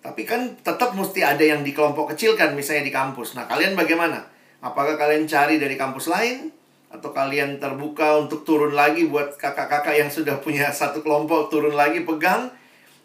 [0.00, 3.36] Tapi kan tetap mesti ada yang di kelompok kecil kan misalnya di kampus.
[3.36, 4.24] Nah kalian bagaimana?
[4.64, 6.59] Apakah kalian cari dari kampus lain
[6.90, 12.02] atau kalian terbuka untuk turun lagi buat kakak-kakak yang sudah punya satu kelompok turun lagi
[12.02, 12.50] pegang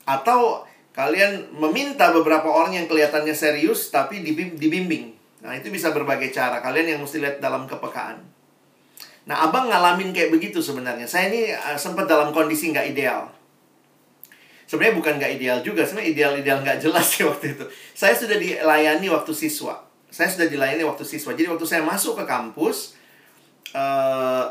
[0.09, 0.65] atau
[0.97, 5.15] kalian meminta beberapa orang yang kelihatannya serius tapi dibimbing
[5.45, 6.57] Nah, itu bisa berbagai cara.
[6.57, 8.17] Kalian yang mesti lihat dalam kepekaan.
[9.29, 11.05] Nah, abang ngalamin kayak begitu sebenarnya.
[11.05, 13.29] Saya ini uh, sempat dalam kondisi nggak ideal.
[14.65, 17.65] Sebenarnya bukan nggak ideal juga, sebenarnya ideal-ideal nggak jelas sih waktu itu.
[17.93, 19.85] Saya sudah dilayani waktu siswa.
[20.09, 21.37] Saya sudah dilayani waktu siswa.
[21.37, 22.97] Jadi waktu saya masuk ke kampus,
[23.75, 24.47] uh,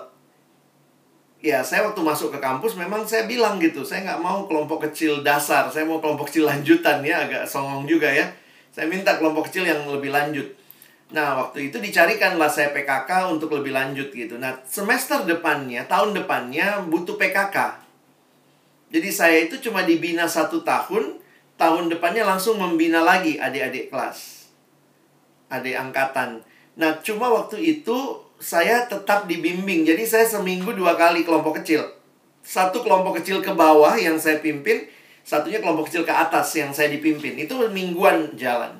[1.40, 5.24] ya saya waktu masuk ke kampus memang saya bilang gitu, saya nggak mau kelompok kecil
[5.24, 8.28] dasar, saya mau kelompok kecil lanjutan ya, agak songong juga ya.
[8.74, 10.50] Saya minta kelompok kecil yang lebih lanjut.
[11.14, 14.34] Nah, waktu itu dicarikanlah saya PKK untuk lebih lanjut gitu.
[14.34, 17.86] Nah, semester depannya, tahun depannya butuh PKK.
[18.90, 21.22] Jadi saya itu cuma dibina satu tahun,
[21.54, 24.50] tahun depannya langsung membina lagi adik-adik kelas.
[25.54, 26.42] Adik angkatan.
[26.74, 29.86] Nah, cuma waktu itu saya tetap dibimbing.
[29.86, 31.84] Jadi saya seminggu dua kali kelompok kecil.
[32.44, 34.84] Satu kelompok kecil ke bawah yang saya pimpin,
[35.24, 37.40] satunya kelompok kecil ke atas yang saya dipimpin.
[37.40, 38.76] Itu mingguan jalan.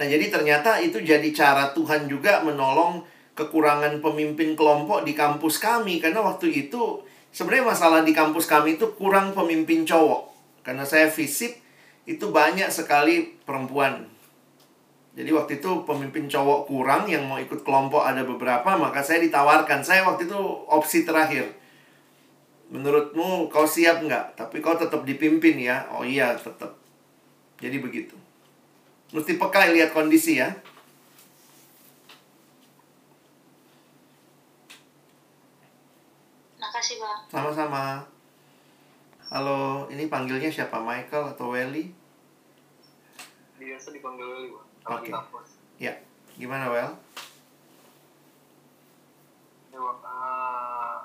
[0.00, 3.04] Nah, jadi ternyata itu jadi cara Tuhan juga menolong
[3.36, 8.96] kekurangan pemimpin kelompok di kampus kami karena waktu itu sebenarnya masalah di kampus kami itu
[8.96, 10.32] kurang pemimpin cowok.
[10.64, 11.60] Karena saya fisik
[12.08, 14.08] itu banyak sekali perempuan.
[15.10, 19.82] Jadi waktu itu pemimpin cowok kurang yang mau ikut kelompok ada beberapa, maka saya ditawarkan.
[19.82, 20.38] Saya waktu itu
[20.70, 21.50] opsi terakhir.
[22.70, 24.38] Menurutmu kau siap nggak?
[24.38, 25.90] Tapi kau tetap dipimpin ya.
[25.90, 26.78] Oh iya, tetap.
[27.58, 28.14] Jadi begitu.
[29.10, 30.54] Mesti peka lihat kondisi ya.
[36.62, 37.20] Makasih, Bang.
[37.26, 38.06] Sama-sama.
[39.26, 40.78] Halo, ini panggilnya siapa?
[40.78, 41.90] Michael atau Welly?
[43.58, 44.69] Biasa dipanggil Welly, Bang.
[44.88, 45.12] Oke.
[45.12, 45.12] Okay.
[45.76, 46.00] Ya,
[46.40, 46.92] gimana, Well?
[49.72, 49.80] Ya.
[49.80, 50.98] Uh,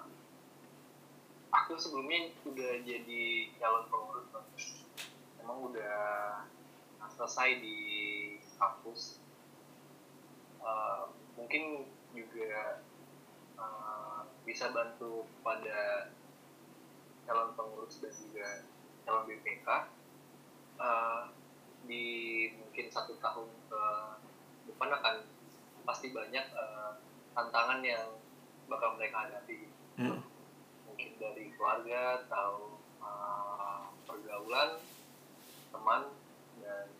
[1.52, 3.24] aku sebelumnya udah jadi
[3.60, 4.48] calon pengurus, Bang.
[5.44, 5.96] Emang udah
[7.16, 7.80] selesai di
[8.60, 9.24] kampus
[10.60, 11.08] uh,
[11.40, 12.84] mungkin juga
[13.56, 16.12] uh, bisa bantu pada
[17.24, 18.48] calon pengurus dan juga
[19.08, 19.68] calon BPK
[20.80, 21.32] uh,
[21.86, 22.06] di
[22.58, 23.84] mungkin satu tahun ke
[24.70, 25.16] depan akan
[25.86, 26.98] pasti banyak uh,
[27.38, 28.06] tantangan yang
[28.66, 29.70] bakal mereka hadapi.
[29.96, 30.20] Hmm.
[30.84, 34.76] mungkin dari keluarga atau uh, pergaulan
[35.72, 36.12] teman
[36.60, 36.92] dan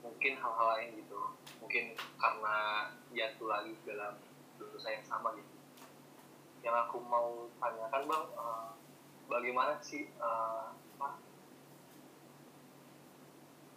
[0.00, 1.20] mungkin hal-hal lain gitu.
[1.60, 2.56] Mungkin karena
[3.12, 4.16] jatuh lagi dalam
[4.56, 5.56] dosa yang sama gitu.
[6.64, 8.72] Yang aku mau tanyakan bang uh,
[9.28, 10.72] bagaimana sih uh,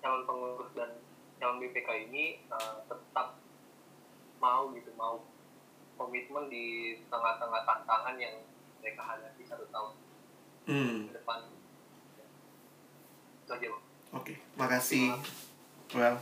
[0.02, 0.90] calon pengurus dan
[1.38, 3.38] calon BPK ini uh, tetap
[4.42, 5.22] mau gitu mau
[5.96, 8.42] komitmen di tengah-tengah tantangan yang
[8.82, 9.94] mereka hadapi satu tahun
[10.66, 10.98] hmm.
[11.08, 11.40] ke depan.
[13.46, 13.82] Itu aja oke
[14.18, 14.36] okay.
[14.58, 15.14] makasih
[15.94, 16.18] well.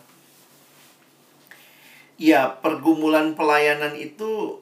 [2.19, 4.59] Ya pergumulan pelayanan itu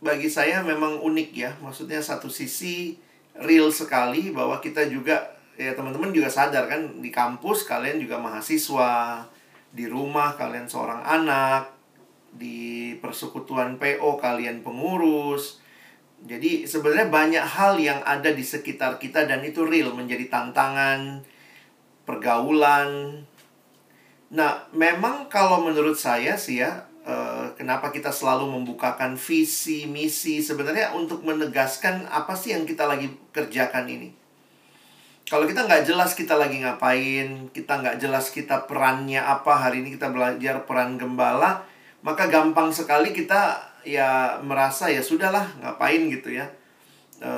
[0.00, 1.52] bagi saya memang unik ya.
[1.60, 2.96] Maksudnya satu sisi
[3.36, 9.24] real sekali bahwa kita juga ya teman-teman juga sadar kan di kampus kalian juga mahasiswa
[9.72, 11.72] di rumah kalian seorang anak
[12.32, 15.64] di persekutuan PO kalian pengurus.
[16.24, 21.24] Jadi sebenarnya banyak hal yang ada di sekitar kita dan itu real menjadi tantangan
[22.08, 23.20] pergaulan.
[24.32, 30.90] Nah memang kalau menurut saya sih ya Eh, kenapa kita selalu membukakan visi misi sebenarnya
[30.90, 34.10] untuk menegaskan apa sih yang kita lagi kerjakan ini
[35.26, 39.98] kalau kita nggak jelas kita lagi ngapain kita nggak jelas kita perannya apa hari ini
[39.98, 41.66] kita belajar peran gembala
[42.06, 46.46] maka gampang sekali kita ya merasa ya sudahlah ngapain gitu ya
[47.18, 47.30] e,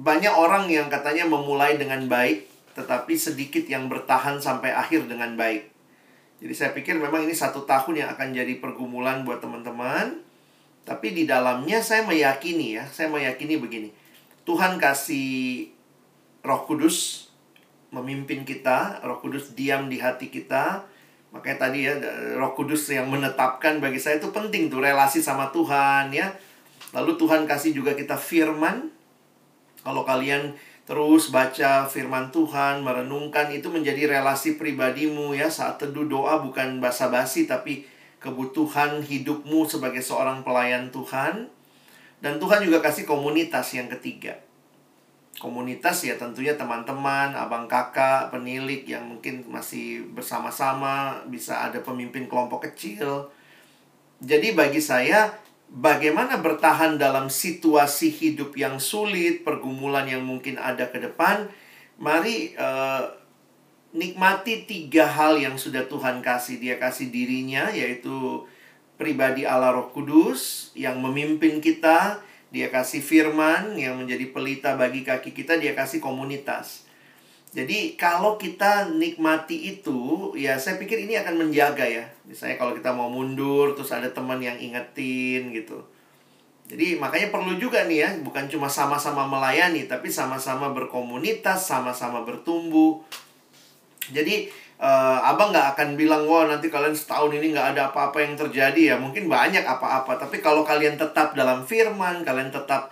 [0.00, 5.70] banyak orang yang katanya memulai dengan baik tetapi sedikit yang bertahan sampai akhir dengan baik
[6.40, 10.24] jadi saya pikir memang ini satu tahun yang akan jadi pergumulan buat teman-teman.
[10.88, 13.92] Tapi di dalamnya saya meyakini ya, saya meyakini begini.
[14.48, 15.68] Tuhan kasih
[16.40, 17.28] Roh Kudus
[17.90, 20.86] memimpin kita, Roh Kudus diam di hati kita.
[21.30, 21.94] Makanya tadi ya
[22.38, 26.34] Roh Kudus yang menetapkan bagi saya itu penting tuh relasi sama Tuhan ya.
[26.90, 28.90] Lalu Tuhan kasih juga kita firman.
[29.80, 36.42] Kalau kalian terus baca firman Tuhan, merenungkan itu menjadi relasi pribadimu ya saat teduh doa
[36.42, 37.86] bukan basa-basi tapi
[38.18, 41.46] kebutuhan hidupmu sebagai seorang pelayan Tuhan.
[42.20, 44.49] Dan Tuhan juga kasih komunitas yang ketiga.
[45.38, 52.66] Komunitas ya tentunya teman-teman, abang kakak, penilik yang mungkin masih bersama-sama, bisa ada pemimpin kelompok
[52.66, 53.30] kecil.
[54.20, 55.32] Jadi bagi saya
[55.70, 61.46] bagaimana bertahan dalam situasi hidup yang sulit, pergumulan yang mungkin ada ke depan,
[61.96, 63.08] mari uh,
[63.94, 66.58] nikmati tiga hal yang sudah Tuhan kasih.
[66.58, 68.44] Dia kasih dirinya, yaitu
[69.00, 72.20] pribadi Allah Roh Kudus yang memimpin kita.
[72.50, 75.58] Dia kasih firman yang menjadi pelita bagi kaki kita.
[75.58, 76.90] Dia kasih komunitas.
[77.50, 82.06] Jadi kalau kita nikmati itu, ya saya pikir ini akan menjaga ya.
[82.22, 85.82] Misalnya kalau kita mau mundur, terus ada teman yang ingetin gitu.
[86.70, 93.02] Jadi makanya perlu juga nih ya, bukan cuma sama-sama melayani, tapi sama-sama berkomunitas, sama-sama bertumbuh.
[94.14, 94.46] Jadi
[94.80, 98.82] uh, abang nggak akan bilang, wah nanti kalian setahun ini nggak ada apa-apa yang terjadi
[98.92, 98.96] ya.
[98.96, 102.88] Mungkin banyak apa-apa, tapi kalau kalian tetap dalam firman, kalian tetap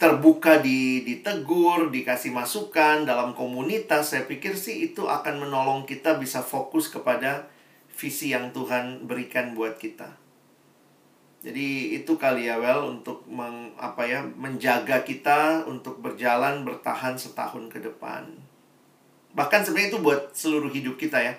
[0.00, 6.40] terbuka di ditegur, dikasih masukan dalam komunitas, saya pikir sih itu akan menolong kita bisa
[6.40, 7.44] fokus kepada
[7.92, 10.16] visi yang Tuhan berikan buat kita.
[11.40, 17.68] Jadi itu kali ya well untuk meng, apa ya menjaga kita untuk berjalan bertahan setahun
[17.72, 18.49] ke depan.
[19.36, 21.34] Bahkan sebenarnya itu buat seluruh hidup kita ya.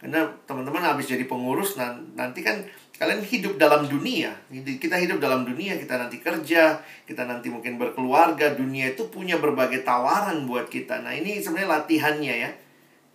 [0.00, 2.60] Karena teman-teman habis jadi pengurus nanti kan
[2.94, 4.30] Kalian hidup dalam dunia.
[4.54, 8.54] Kita hidup dalam dunia, kita nanti kerja, kita nanti mungkin berkeluarga.
[8.54, 11.02] Dunia itu punya berbagai tawaran buat kita.
[11.02, 12.50] Nah, ini sebenarnya latihannya ya.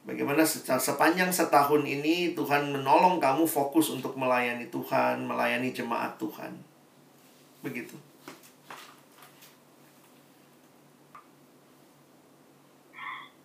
[0.04, 6.60] Bagaimana sepanjang setahun ini Tuhan menolong kamu fokus untuk melayani Tuhan, melayani jemaat Tuhan.
[7.64, 7.96] Begitu.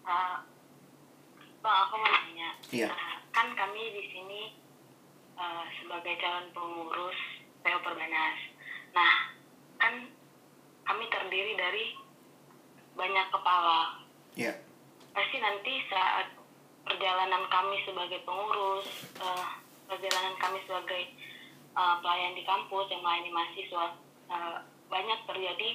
[0.03, 0.43] Uh,
[1.65, 2.53] Bang, aku mau nanya.
[2.69, 2.93] Iya.
[2.93, 4.53] Uh, kan kami di sini
[5.41, 7.17] uh, sebagai calon pengurus
[7.65, 8.39] PO Perbanas.
[8.93, 9.33] Nah,
[9.81, 10.13] kan
[10.85, 11.97] kami terdiri dari
[12.93, 14.05] banyak kepala.
[14.37, 14.61] Yeah.
[15.17, 16.37] Pasti nanti saat
[16.85, 18.85] perjalanan kami sebagai pengurus,
[19.25, 19.57] uh,
[19.89, 21.17] perjalanan kami sebagai
[21.73, 23.97] uh, pelayan di kampus yang melayani mahasiswa,
[24.29, 24.61] uh,
[24.93, 25.71] banyak terjadi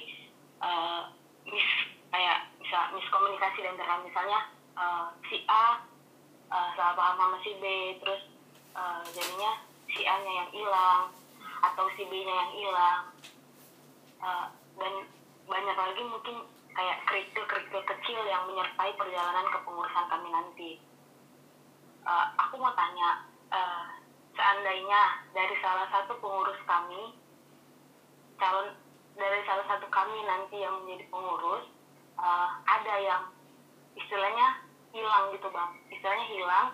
[0.62, 1.10] uh,
[1.50, 1.66] mis
[2.14, 5.82] kayak misal miskomunikasi dan antara misalnya uh, si A
[6.50, 7.64] uh, salah paham sama si B,
[8.02, 8.22] terus
[8.74, 11.02] uh, jadinya si A nya yang hilang
[11.62, 13.02] atau si B nya yang hilang.
[14.20, 14.92] Uh, dan
[15.48, 16.36] banyak lagi mungkin
[16.76, 20.70] kayak kerikil-kerikil kecil yang menyertai perjalanan kepengurusan kami nanti.
[22.06, 23.86] Uh, aku mau tanya uh,
[24.34, 25.02] seandainya
[25.36, 27.12] dari salah satu pengurus kami
[28.40, 28.72] calon
[29.20, 31.68] dari salah satu kami nanti yang menjadi pengurus
[32.16, 33.22] uh, ada yang
[34.00, 36.66] istilahnya hilang gitu bang istilahnya hilang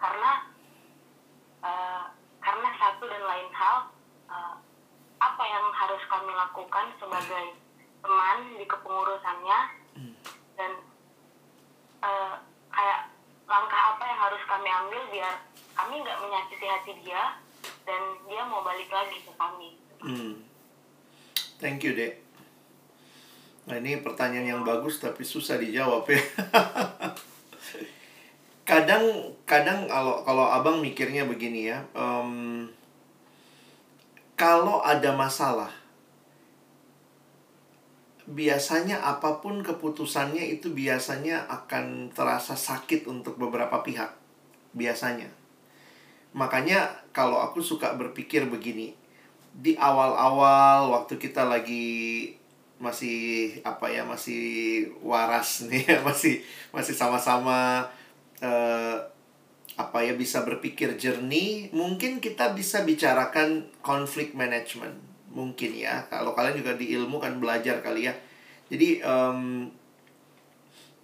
[0.00, 0.30] karena
[1.62, 2.04] uh,
[2.40, 3.76] karena satu dan lain hal
[4.32, 4.54] uh,
[5.20, 7.46] apa yang harus kami lakukan sebagai
[8.00, 9.58] teman di kepengurusannya
[12.00, 12.34] uh,
[12.72, 13.00] kayak
[13.44, 15.34] langkah apa yang harus kami ambil biar
[15.76, 17.36] kami nggak menyakiti hati dia
[17.84, 19.70] dan dia mau balik lagi ke kami.
[20.00, 20.34] Hmm.
[21.60, 22.29] Thank you, Dek.
[23.70, 26.18] Nah, ini pertanyaan yang bagus tapi susah dijawab ya.
[28.70, 32.66] kadang kadang kalau kalau abang mikirnya begini ya, um,
[34.34, 35.70] kalau ada masalah,
[38.26, 44.10] biasanya apa pun keputusannya itu biasanya akan terasa sakit untuk beberapa pihak,
[44.74, 45.30] biasanya.
[46.34, 48.98] Makanya kalau aku suka berpikir begini,
[49.54, 52.34] di awal-awal waktu kita lagi
[52.80, 56.40] masih apa ya masih waras nih ya masih
[56.72, 57.84] masih sama-sama
[58.40, 58.96] uh,
[59.76, 61.70] apa ya bisa berpikir jernih.
[61.76, 64.96] Mungkin kita bisa bicarakan konflik management
[65.30, 66.04] mungkin ya.
[66.10, 68.14] Kalau kalian juga di ilmu kan belajar kali ya.
[68.72, 69.68] Jadi um,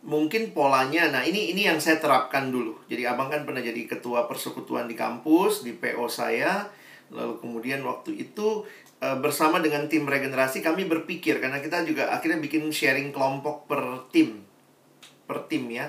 [0.06, 2.76] mungkin polanya nah ini ini yang saya terapkan dulu.
[2.90, 6.66] Jadi abang kan pernah jadi ketua persekutuan di kampus di PO saya.
[7.12, 8.66] Lalu kemudian waktu itu
[9.22, 14.42] bersama dengan tim regenerasi kami berpikir karena kita juga akhirnya bikin sharing kelompok per tim.
[15.28, 15.86] Per tim ya.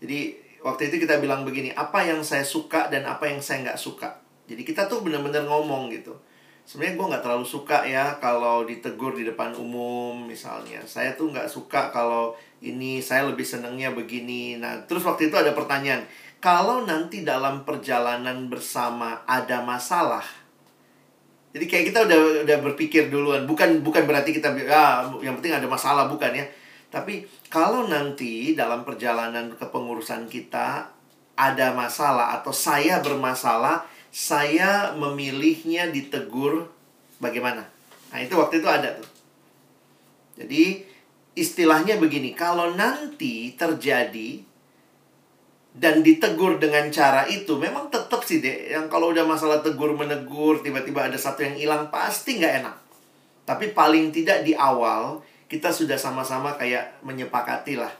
[0.00, 3.80] Jadi waktu itu kita bilang begini apa yang saya suka dan apa yang saya nggak
[3.80, 4.24] suka?
[4.48, 6.16] Jadi kita tuh benar-benar ngomong gitu.
[6.64, 10.80] Sebenarnya gue nggak terlalu suka ya kalau ditegur di depan umum misalnya.
[10.88, 12.32] Saya tuh nggak suka kalau
[12.64, 14.56] ini saya lebih senengnya begini.
[14.56, 16.08] Nah terus waktu itu ada pertanyaan
[16.44, 20.43] kalau nanti dalam perjalanan bersama ada masalah
[21.54, 25.70] jadi kayak kita udah udah berpikir duluan, bukan bukan berarti kita ah yang penting ada
[25.70, 26.42] masalah bukan ya.
[26.90, 30.90] Tapi kalau nanti dalam perjalanan kepengurusan kita
[31.38, 36.66] ada masalah atau saya bermasalah, saya memilihnya ditegur
[37.22, 37.62] bagaimana?
[38.10, 39.10] Nah, itu waktu itu ada tuh.
[40.42, 40.82] Jadi
[41.38, 44.42] istilahnya begini, kalau nanti terjadi
[45.74, 50.62] dan ditegur dengan cara itu memang tetap sih deh yang kalau udah masalah tegur menegur
[50.62, 52.76] tiba-tiba ada satu yang hilang pasti nggak enak.
[53.42, 55.18] Tapi paling tidak di awal
[55.50, 57.90] kita sudah sama-sama kayak menyepakati lah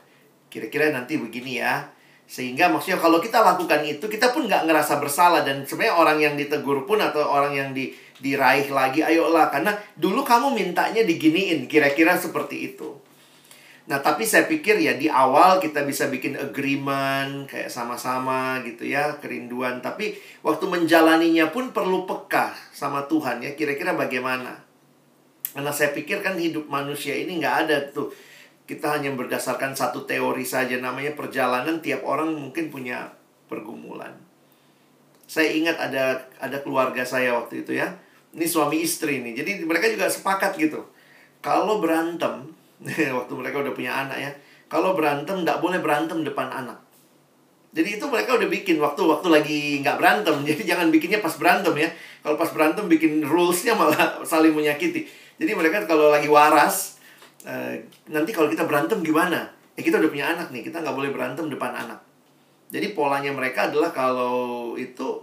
[0.54, 1.90] kira-kira nanti begini ya.
[2.24, 5.42] Sehingga maksudnya kalau kita lakukan itu kita pun nggak ngerasa bersalah.
[5.42, 7.90] Dan sebenarnya orang yang ditegur pun atau orang yang di
[8.22, 9.50] diraih lagi ayolah.
[9.50, 13.03] Karena dulu kamu mintanya diginiin kira-kira seperti itu
[13.84, 19.20] Nah, tapi saya pikir ya di awal kita bisa bikin agreement kayak sama-sama gitu ya,
[19.20, 19.84] kerinduan.
[19.84, 24.64] Tapi waktu menjalaninya pun perlu peka sama Tuhan ya, kira-kira bagaimana.
[25.52, 28.08] Karena saya pikir kan hidup manusia ini nggak ada tuh.
[28.64, 33.12] Kita hanya berdasarkan satu teori saja namanya perjalanan tiap orang mungkin punya
[33.52, 34.16] pergumulan.
[35.28, 37.92] Saya ingat ada ada keluarga saya waktu itu ya.
[38.32, 39.44] Ini suami istri nih.
[39.44, 40.80] Jadi mereka juga sepakat gitu.
[41.44, 42.53] Kalau berantem,
[43.18, 44.30] waktu mereka udah punya anak ya.
[44.66, 46.78] Kalau berantem nggak boleh berantem depan anak.
[47.74, 50.36] Jadi itu mereka udah bikin waktu-waktu lagi nggak berantem.
[50.48, 51.88] Jadi jangan bikinnya pas berantem ya.
[52.24, 55.06] Kalau pas berantem bikin rulesnya malah saling menyakiti.
[55.38, 56.98] Jadi mereka kalau lagi waras
[57.46, 57.74] uh,
[58.10, 59.50] nanti kalau kita berantem gimana?
[59.74, 61.98] Ya kita udah punya anak nih kita nggak boleh berantem depan anak.
[62.70, 65.22] Jadi polanya mereka adalah kalau itu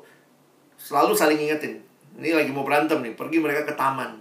[0.81, 1.83] selalu saling ingetin
[2.17, 4.17] ini lagi mau berantem nih pergi mereka ke taman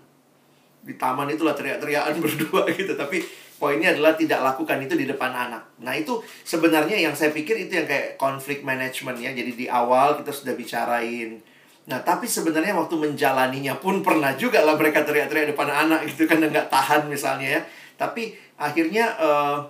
[0.81, 2.97] di taman itulah teriak-teriakan berdua gitu.
[2.97, 3.21] Tapi
[3.61, 5.77] poinnya adalah tidak lakukan itu di depan anak.
[5.85, 9.31] Nah itu sebenarnya yang saya pikir itu yang kayak konflik management ya.
[9.37, 11.37] Jadi di awal kita sudah bicarain.
[11.85, 16.41] Nah tapi sebenarnya waktu menjalaninya pun pernah juga lah mereka teriak-teriak depan anak gitu kan
[16.41, 17.63] nggak tahan misalnya ya.
[18.01, 19.61] Tapi akhirnya uh,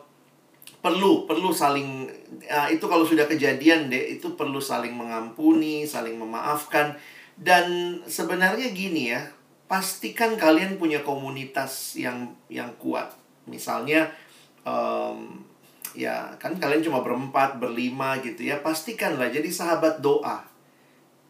[0.81, 2.07] perlu perlu saling
[2.47, 6.95] uh, itu kalau sudah kejadian deh itu perlu saling mengampuni saling memaafkan.
[7.41, 9.40] Dan sebenarnya gini ya
[9.71, 13.15] pastikan kalian punya komunitas yang yang kuat.
[13.47, 14.11] Misalnya
[14.67, 15.47] um,
[15.95, 18.59] ya kan kalian cuma berempat, berlima gitu ya.
[18.59, 20.43] Pastikanlah jadi sahabat doa.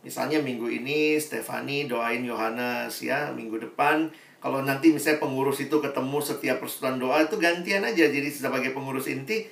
[0.01, 4.09] Misalnya minggu ini Stefani doain Yohanes ya, minggu depan
[4.41, 9.05] kalau nanti misalnya pengurus itu ketemu setiap persekutuan doa itu gantian aja jadi sebagai pengurus
[9.13, 9.45] inti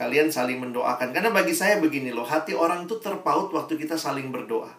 [0.00, 1.12] kalian saling mendoakan.
[1.12, 4.72] Karena bagi saya begini loh, hati orang tuh terpaut waktu kita saling berdoa.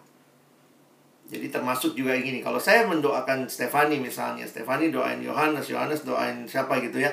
[1.32, 6.76] Jadi termasuk juga gini, kalau saya mendoakan Stefani misalnya, Stefani doain Yohanes, Yohanes doain siapa
[6.84, 7.08] gitu ya.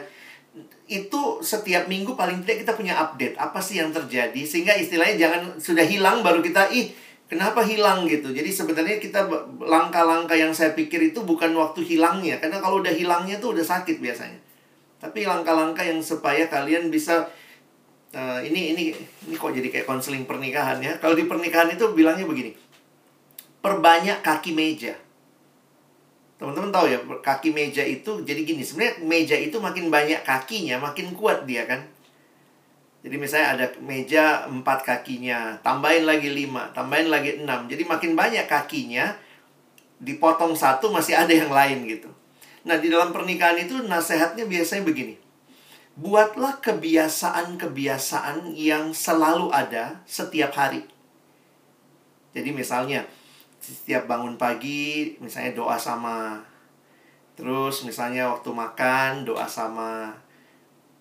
[0.91, 5.41] Itu setiap minggu paling tidak kita punya update apa sih yang terjadi sehingga istilahnya jangan
[5.56, 6.91] sudah hilang baru kita ih
[7.32, 8.36] kenapa hilang gitu.
[8.36, 9.24] Jadi sebenarnya kita
[9.64, 14.04] langkah-langkah yang saya pikir itu bukan waktu hilangnya karena kalau udah hilangnya tuh udah sakit
[14.04, 14.36] biasanya.
[15.00, 17.24] Tapi langkah-langkah yang supaya kalian bisa
[18.12, 18.84] uh, ini ini
[19.32, 21.00] ini kok jadi kayak konseling pernikahan ya.
[21.00, 22.68] Kalau di pernikahan itu bilangnya begini
[23.60, 24.95] perbanyak kaki meja.
[26.40, 31.11] Teman-teman tahu ya, kaki meja itu jadi gini, sebenarnya meja itu makin banyak kakinya, makin
[31.11, 31.84] kuat dia kan.
[32.99, 37.68] Jadi misalnya ada meja empat kakinya, tambahin lagi lima, tambahin lagi enam.
[37.68, 39.15] Jadi makin banyak kakinya,
[39.99, 42.07] dipotong satu masih ada yang lain gitu.
[42.64, 45.15] Nah di dalam pernikahan itu nasihatnya biasanya begini.
[45.99, 50.88] Buatlah kebiasaan-kebiasaan yang selalu ada setiap hari.
[52.31, 53.03] Jadi misalnya
[53.60, 56.40] setiap bangun pagi misalnya doa sama
[57.36, 60.11] terus misalnya waktu makan doa sama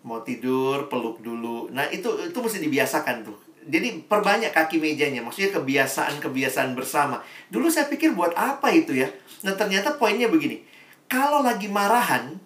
[0.07, 1.69] mau tidur peluk dulu.
[1.75, 3.39] Nah, itu itu mesti dibiasakan tuh.
[3.69, 7.21] Jadi perbanyak kaki mejanya, maksudnya kebiasaan-kebiasaan bersama.
[7.53, 9.13] Dulu saya pikir buat apa itu ya?
[9.45, 10.65] Nah, ternyata poinnya begini.
[11.05, 12.41] Kalau lagi marahan,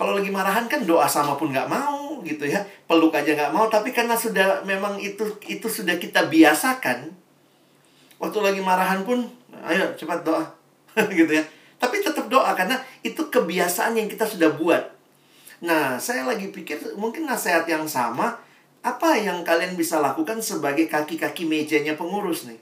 [0.00, 2.64] kalau lagi marahan kan doa sama pun nggak mau gitu ya.
[2.88, 7.12] Peluk aja nggak mau, tapi karena sudah memang itu itu sudah kita biasakan.
[8.24, 9.20] Waktu lagi marahan pun,
[9.68, 10.40] ayo cepat doa
[11.12, 11.44] gitu ya.
[11.76, 14.80] Tapi tetap doa karena itu kebiasaan yang kita sudah buat.
[15.60, 18.40] Nah, saya lagi pikir mungkin nasihat yang sama,
[18.80, 22.56] apa yang kalian bisa lakukan sebagai kaki-kaki mejanya pengurus nih?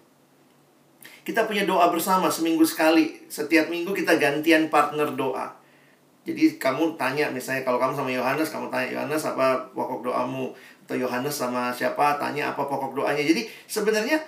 [1.22, 3.22] Kita punya doa bersama seminggu sekali.
[3.30, 5.55] Setiap minggu kita gantian partner doa.
[6.22, 10.51] Jadi kamu tanya misalnya kalau kamu sama Yohanes, kamu tanya Yohanes apa pokok doamu?
[10.82, 13.22] Atau Yohanes sama siapa tanya apa pokok doanya.
[13.22, 14.18] Jadi sebenarnya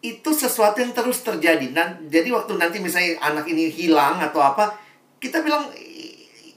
[0.00, 1.72] itu sesuatu yang terus terjadi.
[1.76, 4.72] Nah, jadi waktu nanti misalnya anak ini hilang atau apa,
[5.20, 5.68] kita bilang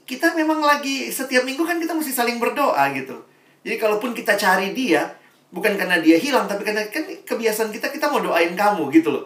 [0.04, 3.20] kita memang lagi setiap minggu kan kita mesti saling berdoa gitu.
[3.64, 5.12] Jadi kalaupun kita cari dia,
[5.52, 9.24] bukan karena dia hilang, tapi karena kan kebiasaan kita kita mau doain kamu gitu loh.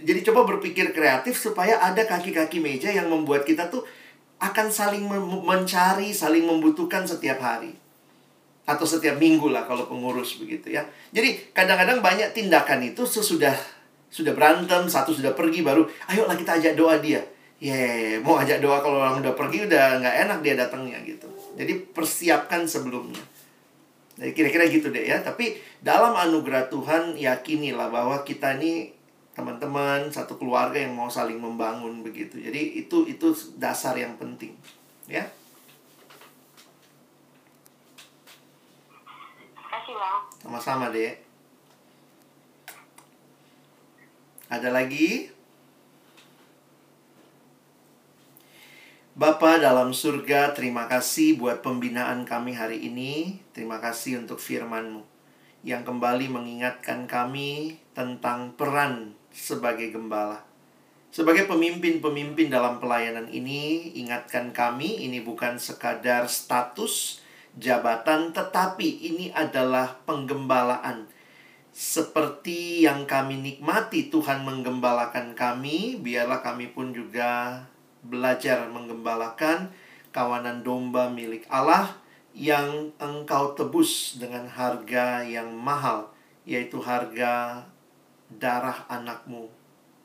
[0.00, 3.84] Jadi coba berpikir kreatif supaya ada kaki-kaki meja yang membuat kita tuh
[4.40, 5.04] akan saling
[5.44, 7.76] mencari, saling membutuhkan setiap hari.
[8.70, 10.86] Atau setiap minggu lah kalau pengurus begitu ya.
[11.10, 13.52] Jadi kadang-kadang banyak tindakan itu sesudah
[14.10, 17.22] sudah berantem, satu sudah pergi baru, ayolah kita ajak doa dia.
[17.60, 21.28] Yeah, mau ajak doa kalau orang udah pergi udah nggak enak dia datangnya gitu.
[21.58, 23.20] Jadi persiapkan sebelumnya.
[24.16, 25.20] Jadi kira-kira gitu deh ya.
[25.20, 28.96] Tapi dalam anugerah Tuhan yakinilah bahwa kita ini
[29.36, 32.40] teman-teman satu keluarga yang mau saling membangun begitu.
[32.40, 33.28] Jadi itu itu
[33.60, 34.56] dasar yang penting
[35.10, 35.26] ya
[40.00, 41.12] bang sama-sama deh
[44.48, 45.28] ada lagi
[49.20, 53.36] Bapa dalam surga, terima kasih buat pembinaan kami hari ini.
[53.52, 55.04] Terima kasih untuk firman-Mu
[55.60, 60.40] yang kembali mengingatkan kami tentang peran sebagai gembala.
[61.12, 67.19] Sebagai pemimpin-pemimpin dalam pelayanan ini, ingatkan kami ini bukan sekadar status
[67.58, 71.10] jabatan, tetapi ini adalah penggembalaan.
[71.70, 77.62] Seperti yang kami nikmati Tuhan menggembalakan kami, biarlah kami pun juga
[78.02, 79.70] belajar menggembalakan
[80.10, 81.94] kawanan domba milik Allah
[82.34, 86.10] yang engkau tebus dengan harga yang mahal,
[86.46, 87.66] yaitu harga
[88.30, 89.50] darah anakmu,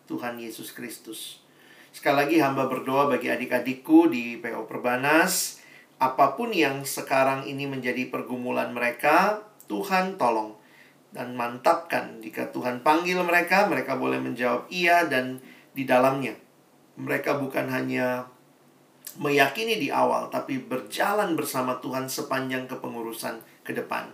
[0.09, 1.41] Tuhan Yesus Kristus.
[1.93, 5.61] Sekali lagi hamba berdoa bagi adik-adikku di PO Perbanas,
[5.97, 10.55] apa pun yang sekarang ini menjadi pergumulan mereka, Tuhan tolong
[11.15, 15.39] dan mantapkan jika Tuhan panggil mereka, mereka boleh menjawab iya dan
[15.71, 16.35] di dalamnya
[16.95, 18.27] mereka bukan hanya
[19.15, 24.11] meyakini di awal, tapi berjalan bersama Tuhan sepanjang kepengurusan ke depan.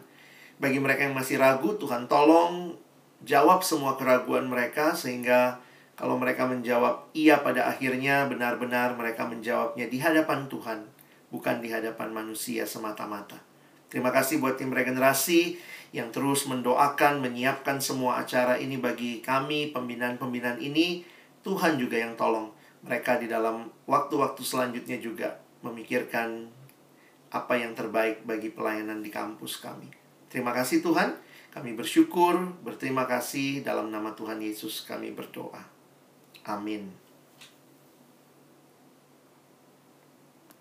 [0.62, 2.78] Bagi mereka yang masih ragu, Tuhan tolong
[3.26, 5.58] jawab semua keraguan mereka sehingga
[5.98, 10.86] kalau mereka menjawab iya pada akhirnya benar-benar mereka menjawabnya di hadapan Tuhan,
[11.32, 13.40] bukan di hadapan manusia semata-mata.
[13.92, 15.60] Terima kasih buat tim regenerasi
[15.92, 21.04] yang terus mendoakan, menyiapkan semua acara ini bagi kami, pembinaan-pembinaan ini.
[21.44, 22.54] Tuhan juga yang tolong
[22.86, 26.48] mereka di dalam waktu-waktu selanjutnya juga memikirkan
[27.32, 29.92] apa yang terbaik bagi pelayanan di kampus kami.
[30.32, 31.16] Terima kasih Tuhan,
[31.52, 35.64] kami bersyukur, berterima kasih dalam nama Tuhan Yesus kami berdoa.
[36.48, 37.01] Amin.